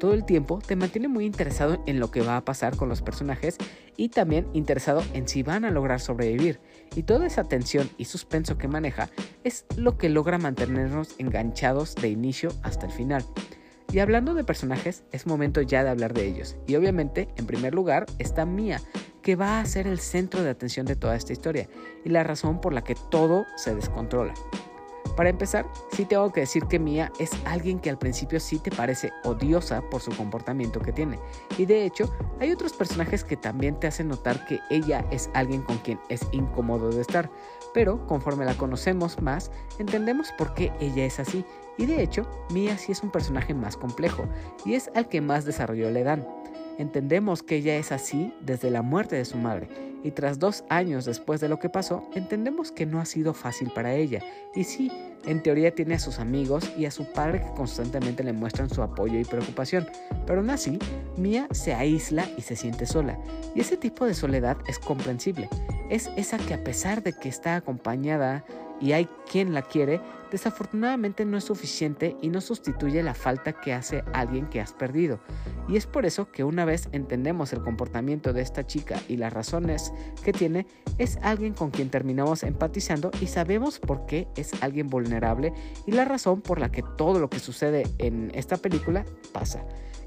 Todo 0.00 0.14
el 0.14 0.24
tiempo 0.24 0.58
te 0.66 0.74
mantiene 0.74 1.06
muy 1.06 1.24
interesado 1.24 1.80
en 1.86 2.00
lo 2.00 2.10
que 2.10 2.22
va 2.22 2.36
a 2.36 2.44
pasar 2.44 2.76
con 2.76 2.88
los 2.88 3.02
personajes 3.02 3.56
y 3.96 4.08
también 4.08 4.48
interesado 4.52 5.00
en 5.12 5.28
si 5.28 5.44
van 5.44 5.64
a 5.64 5.70
lograr 5.70 6.00
sobrevivir. 6.00 6.58
Y 6.96 7.04
toda 7.04 7.26
esa 7.26 7.44
tensión 7.44 7.88
y 7.98 8.06
suspenso 8.06 8.58
que 8.58 8.66
maneja 8.66 9.10
es 9.44 9.64
lo 9.76 9.96
que 9.96 10.08
logra 10.08 10.38
mantenernos 10.38 11.14
enganchados 11.18 11.94
de 11.94 12.08
inicio 12.08 12.50
hasta 12.64 12.86
el 12.86 12.92
final. 12.92 13.24
Y 13.92 13.98
hablando 13.98 14.32
de 14.32 14.42
personajes, 14.42 15.04
es 15.12 15.26
momento 15.26 15.60
ya 15.60 15.84
de 15.84 15.90
hablar 15.90 16.14
de 16.14 16.26
ellos. 16.26 16.56
Y 16.66 16.76
obviamente, 16.76 17.28
en 17.36 17.46
primer 17.46 17.74
lugar, 17.74 18.06
está 18.18 18.46
Mia, 18.46 18.80
que 19.20 19.36
va 19.36 19.60
a 19.60 19.66
ser 19.66 19.86
el 19.86 20.00
centro 20.00 20.42
de 20.42 20.48
atención 20.48 20.86
de 20.86 20.96
toda 20.96 21.14
esta 21.14 21.34
historia 21.34 21.68
y 22.02 22.08
la 22.08 22.24
razón 22.24 22.60
por 22.60 22.72
la 22.72 22.82
que 22.82 22.96
todo 23.10 23.44
se 23.56 23.74
descontrola. 23.74 24.32
Para 25.16 25.28
empezar, 25.28 25.66
sí 25.92 26.06
tengo 26.06 26.32
que 26.32 26.40
decir 26.40 26.64
que 26.64 26.78
Mia 26.78 27.12
es 27.18 27.32
alguien 27.44 27.80
que 27.80 27.90
al 27.90 27.98
principio 27.98 28.40
sí 28.40 28.58
te 28.58 28.70
parece 28.70 29.12
odiosa 29.24 29.82
por 29.90 30.00
su 30.00 30.10
comportamiento 30.12 30.80
que 30.80 30.92
tiene. 30.92 31.18
Y 31.58 31.66
de 31.66 31.84
hecho, 31.84 32.10
hay 32.40 32.50
otros 32.50 32.72
personajes 32.72 33.22
que 33.22 33.36
también 33.36 33.78
te 33.78 33.88
hacen 33.88 34.08
notar 34.08 34.46
que 34.46 34.60
ella 34.70 35.04
es 35.10 35.28
alguien 35.34 35.60
con 35.62 35.76
quien 35.78 36.00
es 36.08 36.26
incómodo 36.32 36.90
de 36.90 37.02
estar. 37.02 37.30
Pero 37.74 38.06
conforme 38.06 38.44
la 38.44 38.54
conocemos 38.54 39.20
más, 39.20 39.50
entendemos 39.78 40.30
por 40.36 40.54
qué 40.54 40.72
ella 40.80 41.04
es 41.04 41.18
así. 41.18 41.44
Y 41.78 41.86
de 41.86 42.02
hecho, 42.02 42.26
Mia 42.50 42.76
sí 42.76 42.92
es 42.92 43.02
un 43.02 43.10
personaje 43.10 43.54
más 43.54 43.76
complejo 43.76 44.28
y 44.64 44.74
es 44.74 44.90
al 44.94 45.08
que 45.08 45.20
más 45.20 45.44
desarrollo 45.44 45.90
le 45.90 46.04
dan. 46.04 46.26
Entendemos 46.78 47.42
que 47.42 47.56
ella 47.56 47.76
es 47.76 47.92
así 47.92 48.34
desde 48.40 48.70
la 48.70 48.82
muerte 48.82 49.16
de 49.16 49.24
su 49.24 49.36
madre, 49.36 49.68
y 50.02 50.10
tras 50.10 50.38
dos 50.38 50.64
años 50.68 51.04
después 51.04 51.40
de 51.40 51.48
lo 51.48 51.58
que 51.58 51.68
pasó, 51.68 52.08
entendemos 52.14 52.72
que 52.72 52.86
no 52.86 53.00
ha 53.00 53.04
sido 53.04 53.34
fácil 53.34 53.70
para 53.74 53.94
ella. 53.94 54.22
Y 54.54 54.64
sí, 54.64 54.90
en 55.24 55.42
teoría 55.42 55.74
tiene 55.74 55.94
a 55.94 55.98
sus 55.98 56.18
amigos 56.18 56.70
y 56.76 56.86
a 56.86 56.90
su 56.90 57.04
padre 57.12 57.40
que 57.40 57.54
constantemente 57.54 58.24
le 58.24 58.32
muestran 58.32 58.70
su 58.70 58.82
apoyo 58.82 59.18
y 59.18 59.24
preocupación, 59.24 59.86
pero 60.26 60.40
aún 60.40 60.50
así, 60.50 60.78
Mia 61.16 61.46
se 61.52 61.74
aísla 61.74 62.28
y 62.36 62.42
se 62.42 62.56
siente 62.56 62.86
sola. 62.86 63.18
Y 63.54 63.60
ese 63.60 63.76
tipo 63.76 64.04
de 64.04 64.14
soledad 64.14 64.56
es 64.66 64.78
comprensible. 64.78 65.48
Es 65.90 66.10
esa 66.16 66.38
que 66.38 66.54
a 66.54 66.64
pesar 66.64 67.02
de 67.02 67.12
que 67.12 67.28
está 67.28 67.56
acompañada 67.56 68.44
y 68.82 68.92
hay 68.92 69.08
quien 69.30 69.54
la 69.54 69.62
quiere, 69.62 70.00
desafortunadamente 70.32 71.24
no 71.24 71.36
es 71.36 71.44
suficiente 71.44 72.16
y 72.20 72.28
no 72.28 72.40
sustituye 72.40 73.02
la 73.02 73.14
falta 73.14 73.52
que 73.52 73.72
hace 73.72 74.02
alguien 74.12 74.46
que 74.48 74.60
has 74.60 74.72
perdido. 74.72 75.20
Y 75.68 75.76
es 75.76 75.86
por 75.86 76.04
eso 76.04 76.30
que 76.32 76.42
una 76.42 76.64
vez 76.64 76.88
entendemos 76.90 77.52
el 77.52 77.62
comportamiento 77.62 78.32
de 78.32 78.42
esta 78.42 78.66
chica 78.66 79.00
y 79.08 79.16
las 79.16 79.32
razones 79.32 79.92
que 80.24 80.32
tiene, 80.32 80.66
es 80.98 81.16
alguien 81.22 81.54
con 81.54 81.70
quien 81.70 81.90
terminamos 81.90 82.42
empatizando 82.42 83.12
y 83.20 83.28
sabemos 83.28 83.78
por 83.78 84.04
qué 84.06 84.26
es 84.36 84.50
alguien 84.62 84.88
vulnerable 84.88 85.52
y 85.86 85.92
la 85.92 86.04
razón 86.04 86.40
por 86.40 86.58
la 86.58 86.72
que 86.72 86.82
todo 86.96 87.20
lo 87.20 87.30
que 87.30 87.38
sucede 87.38 87.84
en 87.98 88.32
esta 88.34 88.56
película 88.56 89.04
pasa 89.32 89.64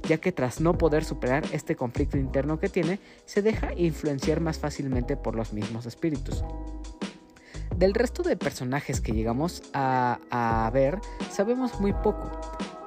ya 0.07 0.17
que 0.17 0.31
tras 0.31 0.61
no 0.61 0.77
poder 0.77 1.03
superar 1.03 1.43
este 1.51 1.75
conflicto 1.75 2.17
interno 2.17 2.59
que 2.59 2.69
tiene, 2.69 2.99
se 3.25 3.41
deja 3.41 3.73
influenciar 3.73 4.39
más 4.39 4.59
fácilmente 4.59 5.17
por 5.17 5.35
los 5.35 5.51
mismos 5.51 5.87
espíritus. 5.87 6.43
Del 7.77 7.93
resto 7.93 8.23
de 8.23 8.37
personajes 8.37 9.01
que 9.01 9.11
llegamos 9.11 9.61
a, 9.73 10.69
ver, 10.73 11.01
sabemos 11.29 11.81
muy 11.81 11.91
poco. 11.91 12.31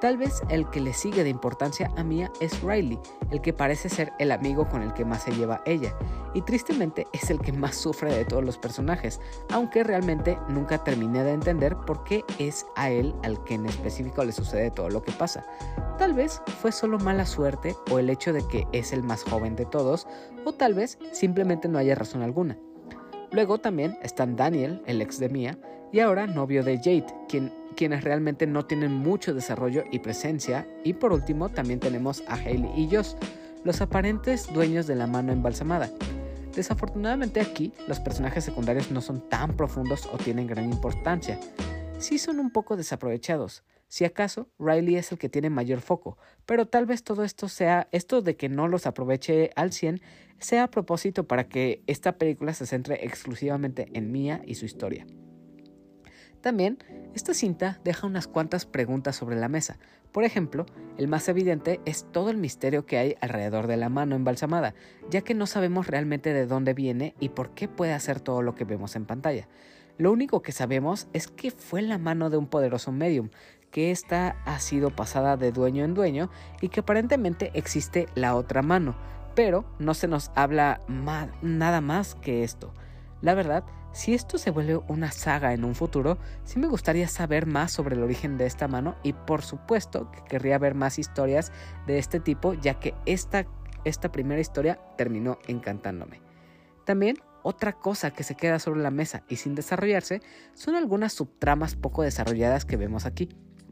Tal 0.01 0.16
vez 0.16 0.40
el 0.48 0.70
que 0.70 0.81
le 0.81 0.94
sigue 0.94 1.24
de 1.24 1.29
importancia 1.29 1.90
a 1.96 2.05
Mia 2.05 2.33
es 2.40 2.62
Riley, 2.62 2.98
el 3.31 3.42
que 3.42 3.53
parece 3.53 3.90
ser 3.90 4.12
el 4.18 4.33
amigo 4.33 4.66
con 4.68 4.83
el 4.83 4.94
que 4.94 5.05
más 5.05 5.24
se 5.24 5.33
lleva 5.33 5.61
ella, 5.66 5.94
y 6.33 6.40
tristemente 6.42 7.07
es 7.12 7.29
el 7.29 7.40
que 7.40 7.53
más 7.53 7.74
sufre 7.74 8.14
de 8.14 8.24
todos 8.24 8.44
los 8.44 8.57
personajes, 8.57 9.20
aunque 9.51 9.85
realmente 9.85 10.38
nunca 10.48 10.83
terminé 10.83 11.22
de 11.22 11.33
entender 11.33 11.77
por 11.77 12.05
qué 12.05 12.24
es 12.38 12.64
a 12.77 12.90
él 12.90 13.14
al 13.24 13.42
que 13.44 13.55
en 13.55 13.66
específico 13.66 14.24
le 14.24 14.33
sucede 14.33 14.70
todo 14.70 14.88
lo 14.88 15.03
que 15.03 15.12
pasa. 15.12 15.44
Tal 15.98 16.14
vez 16.14 16.40
fue 16.62 16.72
solo 16.72 16.98
mala 16.98 17.27
suerte 17.27 17.74
o 17.90 17.98
el 17.98 18.09
hecho 18.09 18.33
de 18.33 18.46
que 18.46 18.66
es 18.72 18.92
el 18.92 19.03
más 19.03 19.24
joven 19.24 19.55
de 19.57 19.66
todos, 19.66 20.07
o 20.44 20.53
tal 20.53 20.72
vez 20.74 20.96
simplemente 21.12 21.68
no 21.68 21.77
haya 21.77 21.96
razón 21.96 22.22
alguna. 22.22 22.57
Luego 23.31 23.59
también 23.59 23.99
están 24.03 24.37
Daniel, 24.37 24.83
el 24.87 25.03
ex 25.03 25.19
de 25.19 25.29
Mia, 25.29 25.59
y 25.93 26.01
ahora 26.01 26.27
novio 26.27 26.62
de 26.62 26.79
Jade, 26.79 27.07
quien, 27.29 27.53
quienes 27.77 28.05
realmente 28.05 28.47
no 28.47 28.67
tienen 28.67 28.93
mucho 28.93 29.35
desarrollo 29.35 29.85
y 29.91 29.99
presencia. 29.99 30.67
Y 30.85 30.95
por 30.95 31.12
último 31.12 31.49
también 31.49 31.81
tenemos 31.81 32.23
a 32.27 32.35
Hailey 32.35 32.71
y 32.77 32.95
Joss, 32.95 33.17
los 33.64 33.81
aparentes 33.81 34.53
dueños 34.53 34.87
de 34.87 34.97
la 34.97 35.07
mano 35.07 35.33
embalsamada. 35.33 35.91
Desafortunadamente 36.55 37.41
aquí 37.41 37.73
los 37.87 38.01
personajes 38.01 38.45
secundarios 38.45 38.91
no 38.91 39.01
son 39.01 39.29
tan 39.29 39.57
profundos 39.57 40.09
o 40.12 40.17
tienen 40.17 40.47
gran 40.47 40.64
importancia. 40.64 41.38
Sí 41.99 42.19
son 42.19 42.41
un 42.41 42.51
poco 42.51 42.77
desaprovechados. 42.77 43.62
Si 43.88 44.05
acaso, 44.05 44.48
Riley 44.59 44.96
es 44.96 45.12
el 45.12 45.18
que 45.18 45.31
tiene 45.31 45.48
mayor 45.48 45.81
foco, 45.81 46.18
pero 46.44 46.66
tal 46.66 46.85
vez 46.85 47.03
todo 47.03 47.24
esto 47.24 47.48
sea, 47.48 47.88
esto 47.90 48.20
de 48.20 48.37
que 48.37 48.51
no 48.51 48.68
los 48.68 48.87
aproveche 48.87 49.51
al 49.57 49.72
100, 49.72 50.03
sea 50.38 50.64
a 50.64 50.70
propósito 50.70 51.27
para 51.27 51.48
que 51.48 51.83
esta 51.87 52.18
película 52.18 52.53
se 52.53 52.66
centre 52.66 53.05
exclusivamente 53.07 53.88
en 53.94 54.12
Mia 54.12 54.42
y 54.44 54.57
su 54.57 54.66
historia. 54.66 55.07
También, 56.42 56.79
esta 57.14 57.35
cinta 57.35 57.81
deja 57.83 58.07
unas 58.07 58.29
cuantas 58.29 58.64
preguntas 58.64 59.16
sobre 59.16 59.37
la 59.37 59.48
mesa. 59.48 59.79
Por 60.12 60.24
ejemplo, 60.24 60.66
el 60.96 61.09
más 61.09 61.29
evidente 61.29 61.81
es 61.85 62.07
todo 62.12 62.31
el 62.31 62.37
misterio 62.37 62.87
que 62.87 62.98
hay 62.98 63.16
alrededor 63.20 63.66
de 63.66 63.77
la 63.77 63.88
mano 63.88 64.14
embalsamada, 64.14 64.74
ya 65.11 65.22
que 65.22 65.35
no 65.35 65.46
sabemos 65.46 65.88
realmente 65.88 66.33
de 66.33 66.46
dónde 66.46 66.74
viene 66.74 67.14
y 67.18 67.31
por 67.31 67.55
qué 67.55 67.68
puede 67.68 67.92
hacer 67.92 68.20
todo 68.20 68.42
lo 68.42 68.55
que 68.55 68.64
vemos 68.64 68.94
en 68.96 69.07
pantalla. 69.07 69.48
Lo 69.98 70.12
único 70.12 70.42
que 70.42 70.53
sabemos 70.53 71.09
es 71.12 71.27
que 71.27 71.51
fue 71.51 71.83
la 71.83 71.98
mano 71.98 72.31
de 72.31 72.37
un 72.37 72.46
poderoso 72.46 72.92
medium, 72.92 73.31
que 73.70 73.90
ésta 73.90 74.37
ha 74.44 74.59
sido 74.59 74.90
pasada 74.90 75.37
de 75.37 75.52
dueño 75.52 75.85
en 75.85 75.94
dueño 75.94 76.31
y 76.61 76.68
que 76.68 76.81
aparentemente 76.81 77.50
existe 77.54 78.09
la 78.14 78.35
otra 78.35 78.62
mano, 78.62 78.96
pero 79.35 79.64
no 79.78 79.94
se 79.94 80.09
nos 80.09 80.31
habla 80.35 80.81
nada 81.42 81.81
más 81.81 82.14
que 82.16 82.44
esto. 82.44 82.72
La 83.20 83.35
verdad, 83.35 83.64
si 83.92 84.14
esto 84.14 84.38
se 84.38 84.50
vuelve 84.50 84.81
una 84.88 85.11
saga 85.11 85.52
en 85.54 85.64
un 85.64 85.74
futuro, 85.74 86.18
sí 86.44 86.59
me 86.59 86.68
gustaría 86.68 87.09
saber 87.09 87.46
más 87.46 87.72
sobre 87.72 87.96
el 87.96 88.02
origen 88.02 88.38
de 88.38 88.46
esta 88.46 88.68
mano 88.68 88.96
y 89.02 89.12
por 89.12 89.42
supuesto 89.42 90.11
que 90.12 90.22
querría 90.24 90.59
ver 90.59 90.74
más 90.74 90.98
historias 90.98 91.52
de 91.87 91.98
este 91.98 92.20
tipo 92.20 92.54
ya 92.54 92.74
que 92.74 92.94
esta, 93.07 93.46
esta 93.85 94.12
primera 94.12 94.40
historia 94.40 94.78
terminó 94.96 95.38
encantándome. 95.46 96.20
También 96.85 97.16
otra 97.42 97.72
cosa 97.72 98.11
que 98.11 98.24
se 98.24 98.35
queda 98.35 98.59
sobre 98.59 98.83
la 98.83 98.90
mesa 98.90 99.24
y 99.28 99.37
sin 99.37 99.54
desarrollarse 99.54 100.20
son 100.54 100.74
algunas 100.74 101.12
subtramas 101.12 101.76
poco 101.76 102.02
desarrolladas 102.02 102.64
que 102.64 102.76
vemos 102.76 103.07
aquí. 103.07 103.28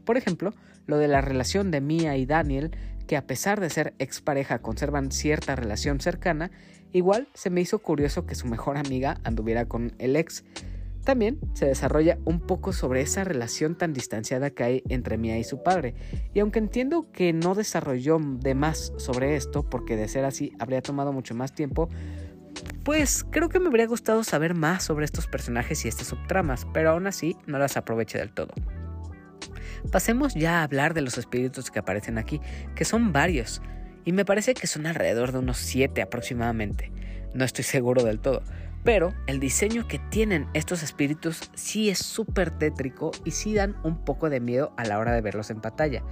Por 0.07 0.15
ejemplo, 0.15 0.53
lo 0.85 0.97
de 0.97 1.09
la 1.09 1.19
relación 1.19 1.69
de 1.69 1.81
Mia 1.81 2.15
y 2.15 2.25
Daniel, 2.25 2.71
que 3.07 3.17
a 3.17 3.27
pesar 3.27 3.59
de 3.59 3.69
ser 3.69 3.93
expareja 3.99 4.59
conservan 4.59 5.11
cierta 5.11 5.57
relación 5.57 5.99
cercana, 5.99 6.49
igual 6.93 7.27
se 7.33 7.49
me 7.49 7.59
hizo 7.59 7.79
curioso 7.79 8.25
que 8.25 8.33
su 8.33 8.47
mejor 8.47 8.77
amiga 8.77 9.19
anduviera 9.25 9.65
con 9.65 9.91
el 9.99 10.15
ex. 10.15 10.45
También 11.03 11.39
se 11.55 11.65
desarrolla 11.65 12.19
un 12.23 12.39
poco 12.39 12.71
sobre 12.71 13.01
esa 13.01 13.25
relación 13.25 13.77
tan 13.77 13.91
distanciada 13.91 14.49
que 14.49 14.63
hay 14.63 14.83
entre 14.87 15.17
Mia 15.17 15.37
y 15.37 15.43
su 15.43 15.61
padre, 15.61 15.93
y 16.33 16.39
aunque 16.39 16.59
entiendo 16.59 17.11
que 17.11 17.33
no 17.33 17.53
desarrolló 17.53 18.17
de 18.17 18.55
más 18.55 18.93
sobre 18.95 19.35
esto, 19.35 19.69
porque 19.69 19.97
de 19.97 20.07
ser 20.07 20.23
así 20.23 20.53
habría 20.57 20.81
tomado 20.81 21.11
mucho 21.11 21.35
más 21.35 21.53
tiempo, 21.53 21.89
pues 22.85 23.25
creo 23.29 23.49
que 23.49 23.59
me 23.59 23.67
habría 23.67 23.87
gustado 23.87 24.23
saber 24.23 24.53
más 24.53 24.85
sobre 24.85 25.03
estos 25.03 25.27
personajes 25.27 25.83
y 25.83 25.89
estas 25.89 26.07
subtramas, 26.07 26.65
pero 26.73 26.91
aún 26.91 27.07
así 27.07 27.35
no 27.45 27.59
las 27.59 27.75
aproveché 27.75 28.19
del 28.19 28.31
todo. 28.33 28.53
Pasemos 29.91 30.33
ya 30.33 30.59
a 30.59 30.63
hablar 30.63 30.93
de 30.93 31.01
los 31.01 31.17
espíritus 31.17 31.71
que 31.71 31.79
aparecen 31.79 32.17
aquí, 32.17 32.41
que 32.75 32.85
son 32.85 33.13
varios, 33.13 33.61
y 34.05 34.11
me 34.13 34.25
parece 34.25 34.53
que 34.53 34.67
son 34.67 34.85
alrededor 34.85 35.31
de 35.31 35.39
unos 35.39 35.57
7 35.57 36.01
aproximadamente. 36.01 36.91
No 37.33 37.43
estoy 37.43 37.63
seguro 37.63 38.03
del 38.03 38.19
todo, 38.19 38.41
pero 38.83 39.13
el 39.27 39.39
diseño 39.39 39.87
que 39.87 39.99
tienen 39.99 40.47
estos 40.53 40.81
espíritus 40.81 41.51
sí 41.55 41.89
es 41.89 41.99
súper 41.99 42.51
tétrico 42.51 43.11
y 43.25 43.31
sí 43.31 43.53
dan 43.53 43.75
un 43.83 44.05
poco 44.05 44.29
de 44.29 44.39
miedo 44.39 44.73
a 44.77 44.85
la 44.85 44.97
hora 44.97 45.11
de 45.11 45.21
verlos 45.21 45.49
en 45.49 45.59
pantalla. 45.59 46.03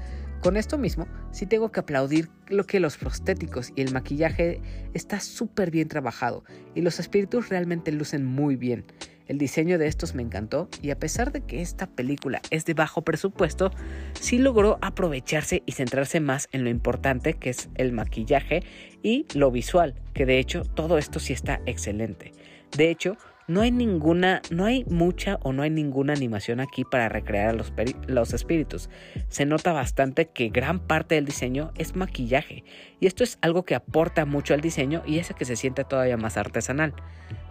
Con 0.41 0.57
esto 0.57 0.77
mismo, 0.77 1.07
sí 1.31 1.45
tengo 1.45 1.71
que 1.71 1.79
aplaudir 1.79 2.29
lo 2.47 2.65
que 2.65 2.79
los 2.79 2.97
prostéticos 2.97 3.71
y 3.75 3.81
el 3.81 3.93
maquillaje 3.93 4.61
está 4.93 5.19
súper 5.19 5.71
bien 5.71 5.87
trabajado 5.87 6.43
y 6.75 6.81
los 6.81 6.99
espíritus 6.99 7.49
realmente 7.49 7.91
lucen 7.91 8.25
muy 8.25 8.55
bien. 8.55 8.85
El 9.27 9.37
diseño 9.37 9.77
de 9.77 9.87
estos 9.87 10.13
me 10.13 10.21
encantó 10.21 10.69
y 10.81 10.91
a 10.91 10.99
pesar 10.99 11.31
de 11.31 11.41
que 11.41 11.61
esta 11.61 11.87
película 11.87 12.41
es 12.51 12.65
de 12.65 12.73
bajo 12.73 13.01
presupuesto, 13.01 13.71
sí 14.19 14.37
logró 14.37 14.77
aprovecharse 14.81 15.63
y 15.65 15.71
centrarse 15.71 16.19
más 16.19 16.47
en 16.51 16.63
lo 16.63 16.69
importante 16.69 17.33
que 17.33 17.49
es 17.49 17.69
el 17.75 17.91
maquillaje 17.91 18.63
y 19.01 19.25
lo 19.33 19.51
visual, 19.51 19.95
que 20.13 20.25
de 20.25 20.39
hecho 20.39 20.63
todo 20.63 20.97
esto 20.97 21.19
sí 21.19 21.33
está 21.33 21.61
excelente. 21.65 22.33
De 22.77 22.89
hecho, 22.89 23.17
no 23.47 23.61
hay 23.61 23.71
ninguna, 23.71 24.41
no 24.49 24.65
hay 24.65 24.85
mucha 24.85 25.37
o 25.43 25.53
no 25.53 25.61
hay 25.61 25.69
ninguna 25.69 26.13
animación 26.13 26.59
aquí 26.59 26.83
para 26.83 27.09
recrear 27.09 27.49
a 27.49 27.53
los, 27.53 27.71
los, 28.07 28.33
espíritus. 28.33 28.89
Se 29.27 29.45
nota 29.45 29.71
bastante 29.71 30.27
que 30.27 30.49
gran 30.49 30.79
parte 30.79 31.15
del 31.15 31.25
diseño 31.25 31.71
es 31.77 31.95
maquillaje 31.95 32.63
y 32.99 33.05
esto 33.05 33.23
es 33.23 33.37
algo 33.41 33.63
que 33.63 33.75
aporta 33.75 34.25
mucho 34.25 34.55
al 34.55 34.61
diseño 34.61 35.03
y 35.05 35.19
hace 35.19 35.35
que 35.35 35.45
se 35.45 35.55
sienta 35.55 35.83
todavía 35.83 36.17
más 36.17 36.37
artesanal. 36.37 36.93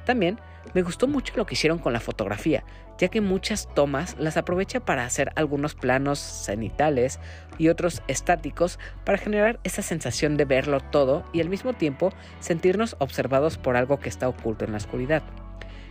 También 0.05 0.38
me 0.73 0.83
gustó 0.83 1.07
mucho 1.07 1.35
lo 1.37 1.47
que 1.47 1.55
hicieron 1.55 1.79
con 1.79 1.93
la 1.93 2.01
fotografía, 2.01 2.64
ya 2.99 3.09
que 3.09 3.21
muchas 3.21 3.69
tomas 3.75 4.17
las 4.19 4.37
aprovecha 4.37 4.81
para 4.81 5.05
hacer 5.05 5.33
algunos 5.37 5.75
planos 5.75 6.19
cenitales 6.19 7.21
y 7.59 7.69
otros 7.69 8.03
estáticos 8.09 8.79
para 9.05 9.19
generar 9.19 9.61
esa 9.64 9.83
sensación 9.83 10.37
de 10.37 10.45
verlo 10.45 10.81
todo 10.81 11.25
y 11.33 11.40
al 11.40 11.49
mismo 11.49 11.75
tiempo 11.75 12.12
sentirnos 12.40 12.97
observados 12.99 13.59
por 13.59 13.77
algo 13.77 13.99
que 13.99 14.09
está 14.09 14.29
oculto 14.29 14.64
en 14.64 14.73
la 14.73 14.79
oscuridad. 14.79 15.23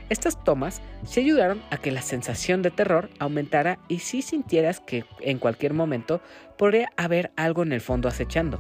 Estas 0.10 0.44
tomas 0.44 0.82
se 1.06 1.22
ayudaron 1.22 1.62
a 1.72 1.78
que 1.78 1.92
la 1.92 2.02
sensación 2.02 2.62
de 2.62 2.72
terror 2.72 3.10
aumentara 3.20 3.80
y 3.88 4.00
si 4.00 4.22
sintieras 4.22 4.80
que 4.80 5.06
en 5.22 5.40
cualquier 5.40 5.74
momento 5.74 6.22
podría 6.58 6.90
haber 6.98 7.32
algo 7.36 7.64
en 7.64 7.72
el 7.72 7.82
fondo 7.82 8.10
acechando. 8.10 8.60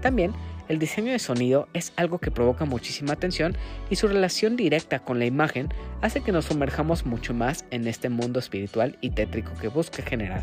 También 0.00 0.32
el 0.68 0.78
diseño 0.78 1.12
de 1.12 1.18
sonido 1.18 1.68
es 1.74 1.92
algo 1.96 2.18
que 2.18 2.30
provoca 2.30 2.64
muchísima 2.64 3.12
atención 3.12 3.56
y 3.90 3.96
su 3.96 4.08
relación 4.08 4.56
directa 4.56 4.98
con 4.98 5.18
la 5.18 5.26
imagen 5.26 5.68
hace 6.00 6.22
que 6.22 6.32
nos 6.32 6.46
sumerjamos 6.46 7.04
mucho 7.04 7.34
más 7.34 7.64
en 7.70 7.86
este 7.86 8.08
mundo 8.08 8.38
espiritual 8.38 8.96
y 9.00 9.10
tétrico 9.10 9.52
que 9.60 9.68
busca 9.68 10.02
generar. 10.02 10.42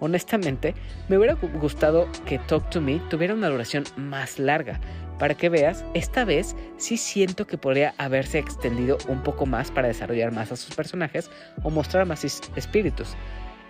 Honestamente, 0.00 0.74
me 1.08 1.16
hubiera 1.16 1.34
gustado 1.34 2.08
que 2.26 2.40
Talk 2.40 2.70
to 2.70 2.80
Me 2.80 2.98
tuviera 3.08 3.34
una 3.34 3.48
duración 3.48 3.84
más 3.96 4.38
larga. 4.38 4.80
Para 5.18 5.36
que 5.36 5.48
veas, 5.48 5.84
esta 5.94 6.24
vez 6.24 6.56
sí 6.76 6.96
siento 6.96 7.46
que 7.46 7.56
podría 7.56 7.94
haberse 7.98 8.40
extendido 8.40 8.98
un 9.06 9.22
poco 9.22 9.46
más 9.46 9.70
para 9.70 9.86
desarrollar 9.86 10.32
más 10.32 10.50
a 10.50 10.56
sus 10.56 10.74
personajes 10.74 11.30
o 11.62 11.70
mostrar 11.70 12.04
más 12.06 12.24
espíritus. 12.24 13.14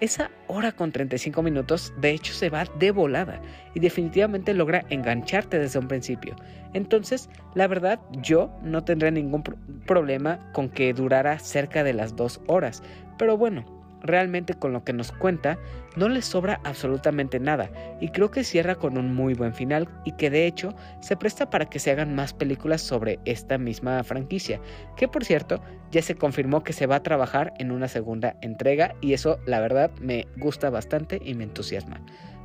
Esa 0.03 0.33
hora 0.49 0.73
con 0.73 0.91
35 0.91 1.45
minutos 1.45 1.95
de 2.01 2.11
hecho 2.11 2.35
se 2.35 2.51
va 2.51 2.65
de 2.65 2.91
volada 2.91 3.41
y 3.73 3.79
definitivamente 3.79 4.53
logra 4.53 4.85
engancharte 4.91 5.61
desde 5.61 5.79
un 5.79 5.87
principio. 5.87 6.35
Entonces, 6.73 7.31
la 7.55 7.69
verdad, 7.69 8.01
yo 8.21 8.51
no 8.65 8.83
tendré 8.83 9.13
ningún 9.13 9.45
problema 9.87 10.41
con 10.55 10.71
que 10.71 10.93
durara 10.93 11.39
cerca 11.39 11.85
de 11.85 11.93
las 11.93 12.17
dos 12.17 12.41
horas. 12.49 12.83
Pero 13.17 13.37
bueno, 13.37 13.65
realmente 14.03 14.55
con 14.55 14.73
lo 14.73 14.85
que 14.85 14.93
nos 14.93 15.13
cuenta 15.13 15.59
no 15.97 16.09
le 16.09 16.23
sobra 16.23 16.61
absolutamente 16.65 17.39
nada 17.39 17.71
y 18.01 18.09
creo 18.09 18.31
que 18.31 18.45
cierra 18.45 18.75
con 18.75 18.99
un 18.99 19.15
muy 19.15 19.35
buen 19.35 19.55
final 19.55 19.89
y 20.05 20.13
que 20.13 20.31
de 20.31 20.47
hecho 20.47 20.75
se 21.01 21.17
presta 21.17 21.51
para 21.51 21.67
que 21.67 21.79
se 21.79 21.91
hagan 21.91 22.15
más 22.15 22.33
películas 22.33 22.83
sobre 22.83 23.19
esta 23.25 23.59
misma 23.59 24.03
franquicia, 24.05 24.61
que 24.97 25.09
por 25.09 25.25
cierto 25.25 25.63
ya 25.91 26.03
se 26.03 26.17
confirmó 26.17 26.63
que 26.63 26.73
se 26.73 26.87
va 26.87 26.97
a 26.97 27.03
trabajar 27.03 27.53
en 27.59 27.71
una 27.71 27.89
segunda 27.89 28.37
entrega 28.41 28.95
y 29.01 29.13
eso 29.13 29.39
la 29.47 29.61
verdad 29.61 29.91
me 30.01 30.27
gusta 30.37 30.71
bastante 30.71 31.21
y 31.25 31.35
me 31.35 31.45
entusiasma. 31.45 32.01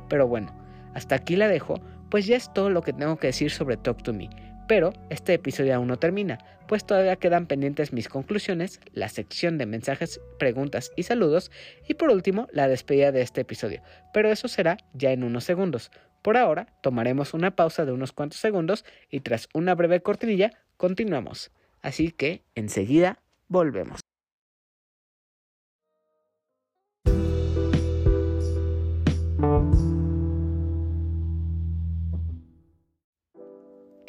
Pero 0.08 0.28
bueno, 0.28 0.54
hasta 0.94 1.14
aquí 1.14 1.36
la 1.36 1.48
dejo, 1.48 1.80
pues 2.10 2.26
ya 2.26 2.36
es 2.36 2.52
todo 2.52 2.70
lo 2.70 2.82
que 2.82 2.92
tengo 2.92 3.16
que 3.16 3.28
decir 3.28 3.50
sobre 3.50 3.76
Talk 3.76 4.02
to 4.02 4.12
Me. 4.12 4.47
Pero 4.68 4.92
este 5.08 5.32
episodio 5.32 5.74
aún 5.74 5.88
no 5.88 5.98
termina, 5.98 6.38
pues 6.68 6.84
todavía 6.84 7.16
quedan 7.16 7.46
pendientes 7.46 7.94
mis 7.94 8.08
conclusiones, 8.08 8.80
la 8.92 9.08
sección 9.08 9.56
de 9.56 9.64
mensajes, 9.64 10.20
preguntas 10.38 10.92
y 10.94 11.04
saludos, 11.04 11.50
y 11.88 11.94
por 11.94 12.10
último 12.10 12.48
la 12.52 12.68
despedida 12.68 13.10
de 13.10 13.22
este 13.22 13.40
episodio, 13.40 13.82
pero 14.12 14.30
eso 14.30 14.46
será 14.46 14.76
ya 14.92 15.10
en 15.10 15.24
unos 15.24 15.44
segundos. 15.44 15.90
Por 16.20 16.36
ahora, 16.36 16.66
tomaremos 16.82 17.32
una 17.32 17.56
pausa 17.56 17.86
de 17.86 17.92
unos 17.92 18.12
cuantos 18.12 18.40
segundos 18.40 18.84
y 19.08 19.20
tras 19.20 19.48
una 19.54 19.74
breve 19.74 20.02
cortinilla, 20.02 20.50
continuamos. 20.76 21.50
Así 21.80 22.10
que, 22.10 22.42
enseguida, 22.54 23.18
volvemos. 23.48 24.00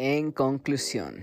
En 0.01 0.31
conclusión, 0.31 1.19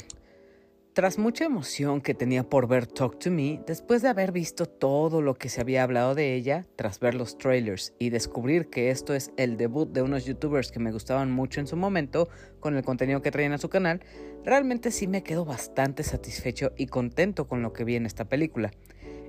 tras 0.93 1.17
mucha 1.17 1.47
emoción 1.47 2.03
que 2.03 2.13
tenía 2.13 2.43
por 2.47 2.69
ver 2.69 2.87
Talk 2.87 3.19
to 3.19 3.31
Me, 3.31 3.59
después 3.67 4.03
de 4.03 4.11
haber 4.11 4.33
visto 4.33 4.67
todo 4.67 5.23
lo 5.23 5.33
que 5.33 5.49
se 5.49 5.63
había 5.63 5.83
hablado 5.83 6.15
de 6.15 6.35
ella, 6.35 6.67
tras 6.77 7.01
ver 7.01 7.15
los 7.15 7.39
trailers 7.39 7.95
y 7.99 8.11
descubrir 8.11 8.69
que 8.69 8.91
esto 8.91 9.15
es 9.15 9.31
el 9.39 9.57
debut 9.57 9.91
de 9.91 10.03
unos 10.03 10.27
youtubers 10.27 10.71
que 10.71 10.79
me 10.79 10.93
gustaban 10.93 11.31
mucho 11.31 11.59
en 11.61 11.67
su 11.67 11.75
momento 11.75 12.29
con 12.61 12.77
el 12.77 12.85
contenido 12.85 13.23
que 13.23 13.31
traían 13.31 13.55
a 13.55 13.59
su 13.59 13.71
canal, 13.71 14.03
realmente 14.45 14.91
sí 14.91 15.07
me 15.07 15.23
quedo 15.23 15.47
bastante 15.47 16.03
satisfecho 16.03 16.73
y 16.77 16.89
contento 16.89 17.49
con 17.49 17.63
lo 17.63 17.73
que 17.73 17.85
vi 17.85 17.97
en 17.97 18.05
esta 18.05 18.27
película. 18.27 18.73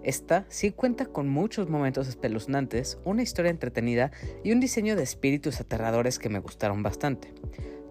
Esta 0.04 0.46
sí 0.50 0.72
cuenta 0.72 1.06
con 1.06 1.30
muchos 1.30 1.70
momentos 1.70 2.10
espeluznantes, 2.10 3.00
una 3.06 3.24
historia 3.24 3.52
entretenida 3.52 4.12
y 4.44 4.52
un 4.52 4.60
diseño 4.60 4.98
de 4.98 5.04
espíritus 5.04 5.62
aterradores 5.62 6.20
que 6.20 6.28
me 6.28 6.40
gustaron 6.40 6.84
bastante. 6.84 7.34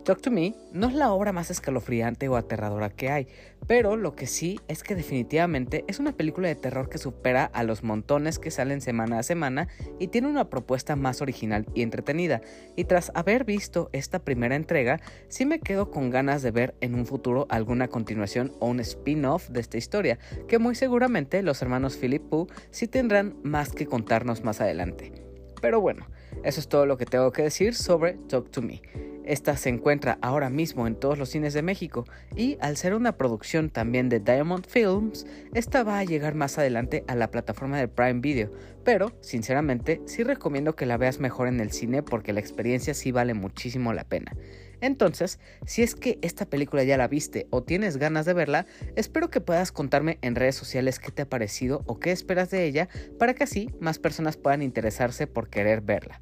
Talk 0.07 0.21
to 0.21 0.31
Me 0.31 0.55
no 0.73 0.87
es 0.87 0.95
la 0.95 1.11
obra 1.11 1.33
más 1.33 1.51
escalofriante 1.51 2.29
o 2.29 2.37
aterradora 2.37 2.90
que 2.90 3.11
hay, 3.11 3.27
pero 3.66 3.97
lo 3.97 4.14
que 4.14 4.29
sí 4.29 4.61
es 4.69 4.85
que 4.85 4.95
definitivamente 4.95 5.85
es 5.88 5.99
una 5.99 6.12
película 6.12 6.47
de 6.47 6.55
terror 6.55 6.88
que 6.88 6.99
supera 6.99 7.47
a 7.47 7.64
los 7.64 7.83
montones 7.83 8.38
que 8.38 8.53
salen 8.53 8.81
semana 8.81 9.19
a 9.19 9.25
semana 9.25 9.66
y 9.99 10.07
tiene 10.07 10.29
una 10.29 10.49
propuesta 10.49 10.95
más 10.95 11.23
original 11.23 11.66
y 11.75 11.83
entretenida. 11.83 12.40
Y 12.77 12.85
tras 12.85 13.11
haber 13.16 13.42
visto 13.45 13.90
esta 13.92 14.21
primera 14.21 14.55
entrega, 14.55 15.01
sí 15.27 15.45
me 15.45 15.59
quedo 15.59 15.90
con 15.90 16.11
ganas 16.11 16.40
de 16.40 16.53
ver 16.53 16.77
en 16.81 16.95
un 16.95 17.05
futuro 17.05 17.49
alguna 17.49 17.88
continuación 17.88 18.53
o 18.61 18.69
un 18.69 18.79
spin-off 18.79 19.49
de 19.49 19.59
esta 19.59 19.77
historia, 19.77 20.21
que 20.47 20.61
muy 20.61 20.77
seguramente 20.77 21.42
los 21.42 21.61
hermanos 21.62 21.97
Philip 21.97 22.23
Pooh 22.23 22.47
sí 22.71 22.87
tendrán 22.87 23.35
más 23.42 23.73
que 23.73 23.87
contarnos 23.87 24.45
más 24.45 24.61
adelante. 24.61 25.25
Pero 25.66 25.81
bueno, 25.81 26.07
eso 26.44 26.61
es 26.61 26.68
todo 26.68 26.87
lo 26.87 26.96
que 26.96 27.07
tengo 27.07 27.33
que 27.33 27.42
decir 27.42 27.74
sobre 27.74 28.12
Talk 28.29 28.52
to 28.52 28.62
Me. 28.62 28.83
Esta 29.24 29.57
se 29.57 29.68
encuentra 29.68 30.16
ahora 30.22 30.48
mismo 30.48 30.87
en 30.87 30.94
todos 30.94 31.18
los 31.18 31.31
cines 31.31 31.55
de 31.55 31.62
México 31.62 32.05
y 32.37 32.57
al 32.61 32.76
ser 32.76 32.94
una 32.94 33.16
producción 33.16 33.70
también 33.70 34.09
de 34.09 34.20
Diamond 34.20 34.64
Films, 34.64 35.26
esta 35.55 35.83
va 35.83 35.98
a 35.98 36.05
llegar 36.05 36.37
más 36.37 36.57
adelante 36.57 37.02
a 37.09 37.16
la 37.16 37.33
plataforma 37.33 37.79
de 37.81 37.88
Prime 37.88 38.20
Video, 38.20 38.52
pero 38.85 39.11
sinceramente 39.22 40.00
sí 40.05 40.22
recomiendo 40.22 40.76
que 40.76 40.87
la 40.87 40.98
veas 40.98 41.18
mejor 41.18 41.48
en 41.48 41.59
el 41.59 41.72
cine 41.72 42.05
porque 42.05 42.33
la 42.33 42.38
experiencia 42.38 42.94
sí 42.94 43.11
vale 43.11 43.35
muchísimo 43.35 43.92
la 43.92 44.05
pena. 44.05 44.37
Entonces, 44.80 45.38
si 45.66 45.82
es 45.82 45.94
que 45.94 46.18
esta 46.22 46.46
película 46.46 46.84
ya 46.84 46.96
la 46.96 47.08
viste 47.08 47.46
o 47.50 47.62
tienes 47.62 47.96
ganas 47.96 48.26
de 48.26 48.34
verla, 48.34 48.66
espero 48.94 49.30
que 49.30 49.40
puedas 49.40 49.72
contarme 49.72 50.18
en 50.22 50.34
redes 50.34 50.56
sociales 50.56 50.98
qué 50.98 51.10
te 51.10 51.22
ha 51.22 51.28
parecido 51.28 51.82
o 51.86 51.98
qué 51.98 52.12
esperas 52.12 52.50
de 52.50 52.64
ella 52.64 52.88
para 53.18 53.34
que 53.34 53.44
así 53.44 53.70
más 53.80 53.98
personas 53.98 54.36
puedan 54.36 54.62
interesarse 54.62 55.26
por 55.26 55.48
querer 55.48 55.80
verla. 55.80 56.20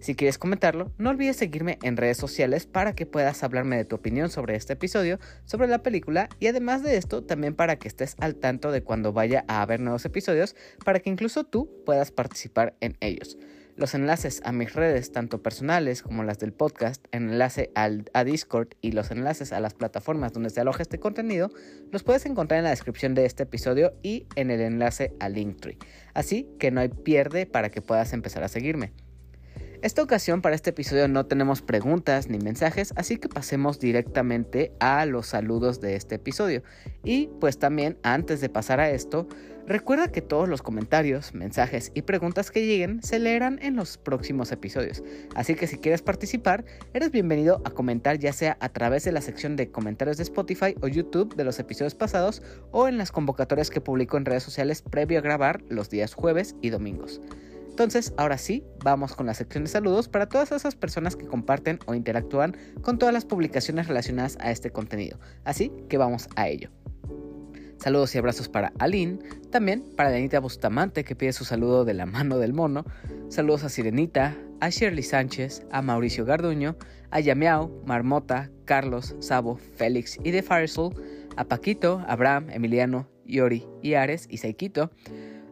Si 0.00 0.14
quieres 0.14 0.38
comentarlo, 0.38 0.92
no 0.96 1.10
olvides 1.10 1.36
seguirme 1.36 1.78
en 1.82 1.98
redes 1.98 2.16
sociales 2.16 2.66
para 2.66 2.94
que 2.94 3.04
puedas 3.04 3.42
hablarme 3.42 3.76
de 3.76 3.84
tu 3.84 3.96
opinión 3.96 4.30
sobre 4.30 4.56
este 4.56 4.72
episodio, 4.72 5.18
sobre 5.44 5.68
la 5.68 5.82
película 5.82 6.30
y 6.38 6.46
además 6.46 6.82
de 6.82 6.96
esto 6.96 7.22
también 7.22 7.54
para 7.54 7.76
que 7.76 7.86
estés 7.86 8.16
al 8.18 8.36
tanto 8.36 8.72
de 8.72 8.82
cuando 8.82 9.12
vaya 9.12 9.44
a 9.46 9.60
haber 9.60 9.80
nuevos 9.80 10.06
episodios 10.06 10.56
para 10.86 11.00
que 11.00 11.10
incluso 11.10 11.44
tú 11.44 11.70
puedas 11.84 12.10
participar 12.12 12.76
en 12.80 12.96
ellos. 13.00 13.36
Los 13.80 13.94
enlaces 13.94 14.42
a 14.44 14.52
mis 14.52 14.74
redes, 14.74 15.10
tanto 15.10 15.42
personales 15.42 16.02
como 16.02 16.22
las 16.22 16.38
del 16.38 16.52
podcast, 16.52 17.02
enlace 17.12 17.70
al, 17.74 18.10
a 18.12 18.24
Discord 18.24 18.68
y 18.82 18.92
los 18.92 19.10
enlaces 19.10 19.54
a 19.54 19.60
las 19.60 19.72
plataformas 19.72 20.34
donde 20.34 20.50
se 20.50 20.60
aloja 20.60 20.82
este 20.82 21.00
contenido, 21.00 21.50
los 21.90 22.02
puedes 22.02 22.26
encontrar 22.26 22.58
en 22.58 22.64
la 22.64 22.70
descripción 22.70 23.14
de 23.14 23.24
este 23.24 23.44
episodio 23.44 23.94
y 24.02 24.26
en 24.36 24.50
el 24.50 24.60
enlace 24.60 25.14
a 25.18 25.30
Linktree. 25.30 25.78
Así 26.12 26.46
que 26.58 26.70
no 26.70 26.82
hay 26.82 26.90
pierde 26.90 27.46
para 27.46 27.70
que 27.70 27.80
puedas 27.80 28.12
empezar 28.12 28.44
a 28.44 28.48
seguirme. 28.48 28.92
Esta 29.82 30.02
ocasión 30.02 30.42
para 30.42 30.54
este 30.54 30.70
episodio 30.70 31.08
no 31.08 31.24
tenemos 31.24 31.62
preguntas 31.62 32.28
ni 32.28 32.38
mensajes, 32.38 32.92
así 32.96 33.16
que 33.16 33.30
pasemos 33.30 33.80
directamente 33.80 34.72
a 34.78 35.06
los 35.06 35.28
saludos 35.28 35.80
de 35.80 35.96
este 35.96 36.16
episodio. 36.16 36.62
Y 37.02 37.30
pues 37.40 37.58
también 37.58 37.96
antes 38.02 38.42
de 38.42 38.50
pasar 38.50 38.78
a 38.78 38.90
esto, 38.90 39.26
recuerda 39.66 40.12
que 40.12 40.20
todos 40.20 40.50
los 40.50 40.60
comentarios, 40.60 41.32
mensajes 41.32 41.92
y 41.94 42.02
preguntas 42.02 42.50
que 42.50 42.66
lleguen 42.66 43.02
se 43.02 43.18
leerán 43.18 43.58
en 43.62 43.74
los 43.74 43.96
próximos 43.96 44.52
episodios. 44.52 45.02
Así 45.34 45.54
que 45.54 45.66
si 45.66 45.78
quieres 45.78 46.02
participar, 46.02 46.66
eres 46.92 47.10
bienvenido 47.10 47.62
a 47.64 47.70
comentar 47.70 48.18
ya 48.18 48.34
sea 48.34 48.58
a 48.60 48.68
través 48.68 49.04
de 49.04 49.12
la 49.12 49.22
sección 49.22 49.56
de 49.56 49.70
comentarios 49.70 50.18
de 50.18 50.24
Spotify 50.24 50.74
o 50.82 50.88
YouTube 50.88 51.36
de 51.36 51.44
los 51.44 51.58
episodios 51.58 51.94
pasados 51.94 52.42
o 52.70 52.86
en 52.86 52.98
las 52.98 53.12
convocatorias 53.12 53.70
que 53.70 53.80
publico 53.80 54.18
en 54.18 54.26
redes 54.26 54.42
sociales 54.42 54.82
previo 54.82 55.20
a 55.20 55.22
grabar 55.22 55.62
los 55.70 55.88
días 55.88 56.12
jueves 56.12 56.54
y 56.60 56.68
domingos. 56.68 57.22
Entonces, 57.80 58.12
ahora 58.18 58.36
sí, 58.36 58.62
vamos 58.84 59.14
con 59.14 59.24
la 59.24 59.32
sección 59.32 59.64
de 59.64 59.70
saludos 59.70 60.06
para 60.06 60.28
todas 60.28 60.52
esas 60.52 60.74
personas 60.74 61.16
que 61.16 61.26
comparten 61.26 61.78
o 61.86 61.94
interactúan 61.94 62.54
con 62.82 62.98
todas 62.98 63.14
las 63.14 63.24
publicaciones 63.24 63.88
relacionadas 63.88 64.36
a 64.38 64.50
este 64.50 64.70
contenido. 64.70 65.18
Así 65.44 65.72
que 65.88 65.96
vamos 65.96 66.28
a 66.36 66.46
ello. 66.46 66.68
Saludos 67.78 68.14
y 68.14 68.18
abrazos 68.18 68.50
para 68.50 68.74
Aline, 68.78 69.18
también 69.50 69.82
para 69.96 70.10
Danita 70.10 70.40
Bustamante 70.40 71.04
que 71.04 71.16
pide 71.16 71.32
su 71.32 71.46
saludo 71.46 71.86
de 71.86 71.94
la 71.94 72.04
mano 72.04 72.36
del 72.36 72.52
mono. 72.52 72.84
Saludos 73.30 73.64
a 73.64 73.70
Sirenita, 73.70 74.36
a 74.60 74.68
Shirley 74.68 75.02
Sánchez, 75.02 75.62
a 75.72 75.80
Mauricio 75.80 76.26
Garduño, 76.26 76.76
a 77.10 77.20
Yameau, 77.20 77.82
Marmota, 77.86 78.50
Carlos, 78.66 79.16
Sabo, 79.20 79.56
Félix 79.56 80.18
y 80.22 80.32
de 80.32 80.42
Firesoul, 80.42 80.92
a 81.38 81.44
Paquito, 81.44 82.04
Abraham, 82.06 82.50
Emiliano, 82.50 83.08
Yori 83.24 83.66
y 83.80 83.94
Ares 83.94 84.26
y 84.28 84.36
Saikito 84.36 84.90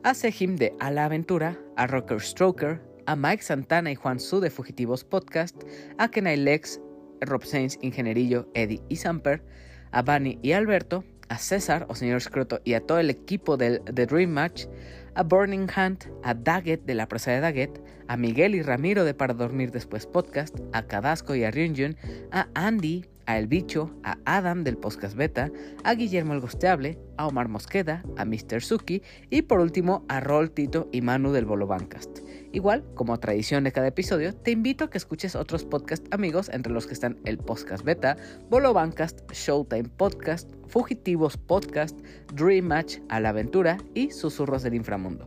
a 0.04 0.14
Sejim 0.14 0.56
de 0.56 0.74
A 0.80 0.90
la 0.90 1.06
Aventura, 1.06 1.58
a 1.76 1.86
Rocker 1.86 2.20
Stroker, 2.20 2.80
a 3.06 3.16
Mike 3.16 3.42
Santana 3.42 3.90
y 3.90 3.94
Juan 3.94 4.20
Su 4.20 4.40
de 4.40 4.50
Fugitivos 4.50 5.04
Podcast, 5.04 5.56
a 5.98 6.10
Kenai 6.10 6.36
Lex, 6.36 6.80
Rob 7.20 7.44
Sainz, 7.44 7.78
Ingenierillo, 7.80 8.48
Eddie 8.54 8.82
y 8.88 8.96
Samper, 8.96 9.42
a 9.90 10.02
Bunny 10.02 10.38
y 10.42 10.52
Alberto, 10.52 11.04
a 11.28 11.38
César 11.38 11.86
o 11.88 11.94
señor 11.94 12.20
Scroto 12.20 12.60
y 12.64 12.74
a 12.74 12.80
todo 12.80 12.98
el 12.98 13.10
equipo 13.10 13.56
del 13.56 13.82
The 13.92 14.06
Dream 14.06 14.30
Match, 14.30 14.66
a 15.14 15.22
Burning 15.22 15.68
Hunt, 15.76 16.04
a 16.22 16.34
Daggett 16.34 16.84
de 16.84 16.94
la 16.94 17.08
presa 17.08 17.32
de 17.32 17.40
Daggett, 17.40 17.82
a 18.06 18.16
Miguel 18.16 18.54
y 18.54 18.62
Ramiro 18.62 19.04
de 19.04 19.14
Para 19.14 19.34
Dormir 19.34 19.72
Después 19.72 20.06
Podcast, 20.06 20.56
a 20.72 20.86
Cadasco 20.86 21.34
y 21.34 21.44
a 21.44 21.50
Ryunjun, 21.50 21.96
a 22.30 22.48
Andy, 22.54 23.04
a 23.28 23.38
El 23.38 23.46
Bicho, 23.46 23.94
a 24.02 24.16
Adam 24.24 24.64
del 24.64 24.78
Podcast 24.78 25.14
Beta, 25.14 25.52
a 25.84 25.94
Guillermo 25.94 26.32
el 26.32 26.40
Gosteable, 26.40 26.98
a 27.18 27.26
Omar 27.26 27.48
Mosqueda, 27.48 28.02
a 28.16 28.24
Mr. 28.24 28.62
Suki 28.62 29.02
y 29.28 29.42
por 29.42 29.60
último 29.60 30.06
a 30.08 30.20
Rol, 30.20 30.50
Tito 30.50 30.88
y 30.92 31.02
Manu 31.02 31.30
del 31.32 31.44
Bolo 31.44 31.66
Bancast. 31.66 32.20
Igual, 32.52 32.84
como 32.94 33.20
tradición 33.20 33.64
de 33.64 33.72
cada 33.72 33.88
episodio, 33.88 34.34
te 34.34 34.50
invito 34.50 34.84
a 34.84 34.90
que 34.90 34.96
escuches 34.96 35.36
otros 35.36 35.66
podcast 35.66 36.06
amigos 36.12 36.48
entre 36.48 36.72
los 36.72 36.86
que 36.86 36.94
están 36.94 37.18
el 37.26 37.36
Podcast 37.36 37.84
Beta, 37.84 38.16
Bolo 38.48 38.72
Bancast, 38.72 39.30
Showtime 39.30 39.90
Podcast, 39.90 40.48
Fugitivos 40.66 41.36
Podcast, 41.36 42.00
Dream 42.32 42.64
Match, 42.64 42.96
A 43.10 43.20
la 43.20 43.28
Aventura 43.28 43.76
y 43.92 44.10
Susurros 44.10 44.62
del 44.62 44.72
Inframundo. 44.72 45.26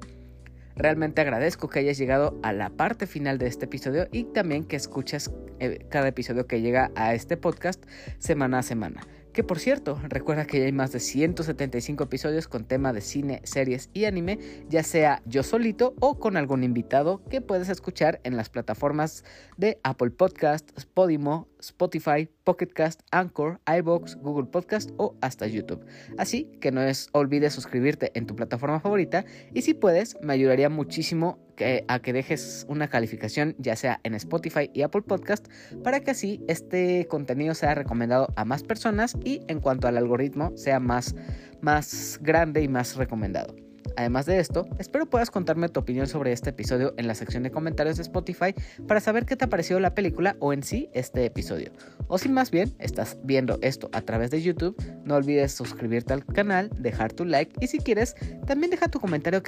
Realmente 0.76 1.22
agradezco 1.22 1.70
que 1.70 1.80
hayas 1.80 2.00
llegado 2.00 2.40
a 2.42 2.54
la 2.54 2.72
parte 2.72 3.06
final 3.06 3.38
de 3.38 3.48
este 3.48 3.66
episodio 3.66 4.08
y 4.12 4.24
también 4.24 4.64
que 4.64 4.78
escuches 4.78 5.30
eh, 5.30 5.41
cada 5.90 6.08
episodio 6.08 6.48
que 6.48 6.62
llega 6.62 6.92
a 6.96 7.14
este 7.14 7.38
podcast 7.38 7.84
semana 8.20 8.60
a 8.60 8.64
semana. 8.64 9.02
Que 9.34 9.44
por 9.46 9.60
cierto, 9.60 9.98
recuerda 10.10 10.46
que 10.46 10.60
ya 10.60 10.66
hay 10.66 10.74
más 10.74 10.92
de 10.92 11.00
175 11.00 12.04
episodios 12.04 12.50
con 12.50 12.66
tema 12.66 12.92
de 12.92 13.00
cine, 13.00 13.40
series 13.46 13.90
y 13.94 14.04
anime, 14.04 14.40
ya 14.68 14.84
sea 14.84 15.22
yo 15.26 15.42
solito 15.44 15.94
o 16.02 16.20
con 16.20 16.36
algún 16.36 16.64
invitado 16.64 17.24
que 17.30 17.40
puedes 17.40 17.70
escuchar 17.70 18.20
en 18.24 18.36
las 18.36 18.50
plataformas 18.50 19.24
de 19.56 19.80
Apple 19.84 20.12
Podcast, 20.12 20.70
Podimo, 20.94 21.48
Spotify, 21.62 22.28
Pocketcast, 22.44 23.02
Anchor, 23.12 23.60
iBox, 23.78 24.16
Google 24.18 24.46
Podcast 24.46 24.92
o 24.98 25.16
hasta 25.22 25.48
YouTube. 25.48 25.86
Así 26.18 26.52
que 26.60 26.72
no 26.72 26.82
es, 26.82 27.10
olvides 27.14 27.54
suscribirte 27.54 28.12
en 28.16 28.26
tu 28.26 28.36
plataforma 28.36 28.80
favorita 28.80 29.26
y 29.54 29.62
si 29.62 29.74
puedes, 29.74 30.18
me 30.22 30.34
ayudaría 30.34 30.70
muchísimo 30.70 31.40
a 31.88 32.00
que 32.00 32.14
dejes 32.14 32.66
una 32.70 32.90
calificación 32.90 33.56
ya 33.60 33.76
sea 33.76 34.00
en 34.04 34.16
Spotify 34.16 34.70
y 34.74 34.82
Apple 34.82 35.04
Podcast 35.04 35.48
para 35.84 36.00
que 36.00 36.12
así 36.12 36.44
este 36.48 37.08
contenido 37.08 37.54
sea 37.54 37.76
recomendado 37.76 38.34
a 38.36 38.46
más 38.46 38.64
personas 38.64 39.16
y 39.24 39.42
en 39.48 39.60
cuanto 39.60 39.88
al 39.88 39.98
algoritmo 39.98 40.52
sea 40.56 40.80
más, 40.80 41.16
más 41.62 42.20
grande 42.22 42.64
y 42.64 42.68
más 42.68 42.96
recomendado. 42.96 43.56
Además 43.96 44.26
de 44.26 44.40
esto, 44.40 44.68
espero 44.80 45.06
puedas 45.06 45.32
contarme 45.32 45.70
tu 45.70 45.80
opinión 45.80 46.08
sobre 46.08 46.32
este 46.32 46.52
episodio 46.52 46.94
en 46.98 47.08
la 47.08 47.16
sección 47.16 47.44
de 47.44 47.52
comentarios 47.52 47.98
de 47.98 48.04
Spotify 48.04 48.54
para 48.88 49.00
saber 49.00 49.26
qué 49.26 49.36
te 49.36 49.46
ha 49.46 49.50
parecido 49.50 49.80
la 49.80 49.94
película 49.94 50.36
o 50.40 50.54
en 50.54 50.64
sí 50.64 50.90
este 50.94 51.26
episodio. 51.26 51.72
O 52.08 52.18
si 52.18 52.30
más 52.30 52.52
bien 52.52 52.74
estás 52.80 53.18
viendo 53.24 53.60
esto 53.62 53.90
a 53.94 54.02
través 54.02 54.32
de 54.32 54.42
YouTube, 54.42 54.76
no 55.06 55.16
olvides 55.16 55.54
suscribirte 55.54 56.14
al 56.14 56.26
canal, 56.26 56.70
dejar 56.78 57.14
tu 57.14 57.26
like 57.26 57.54
y 57.60 57.68
si 57.68 57.80
quieres, 57.80 58.16
también 58.46 58.72
deja 58.72 58.88
tu 58.90 59.00
comentario 59.00 59.42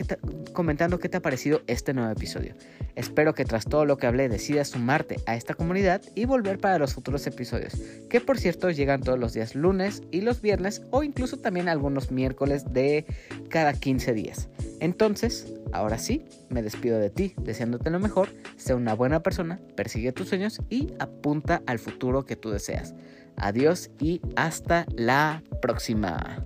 comentando 0.53 0.99
qué 0.99 1.09
te 1.09 1.17
ha 1.17 1.21
parecido 1.21 1.61
este 1.67 1.93
nuevo 1.93 2.11
episodio. 2.11 2.55
Espero 2.95 3.33
que 3.33 3.45
tras 3.45 3.65
todo 3.65 3.85
lo 3.85 3.97
que 3.97 4.07
hablé 4.07 4.29
decidas 4.29 4.69
sumarte 4.69 5.17
a 5.25 5.35
esta 5.35 5.55
comunidad 5.55 6.01
y 6.15 6.25
volver 6.25 6.59
para 6.59 6.77
los 6.77 6.93
futuros 6.93 7.25
episodios, 7.27 7.73
que 8.09 8.21
por 8.21 8.37
cierto 8.37 8.69
llegan 8.69 9.01
todos 9.01 9.19
los 9.19 9.33
días 9.33 9.55
lunes 9.55 10.03
y 10.11 10.21
los 10.21 10.41
viernes 10.41 10.83
o 10.91 11.03
incluso 11.03 11.37
también 11.37 11.69
algunos 11.69 12.11
miércoles 12.11 12.71
de 12.71 13.05
cada 13.53 13.73
15 13.73 14.15
días. 14.15 14.49
Entonces, 14.79 15.53
ahora 15.73 15.99
sí, 15.99 16.25
me 16.49 16.63
despido 16.63 16.97
de 16.97 17.11
ti, 17.11 17.35
deseándote 17.37 17.91
lo 17.91 17.99
mejor, 17.99 18.29
sé 18.57 18.73
una 18.73 18.95
buena 18.95 19.21
persona, 19.21 19.59
persigue 19.75 20.11
tus 20.11 20.29
sueños 20.29 20.59
y 20.71 20.91
apunta 20.97 21.61
al 21.67 21.77
futuro 21.77 22.25
que 22.25 22.35
tú 22.35 22.49
deseas. 22.49 22.95
Adiós 23.37 23.91
y 23.99 24.21
hasta 24.35 24.87
la 24.95 25.43
próxima. 25.61 26.43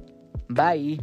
Bye. 0.49 0.99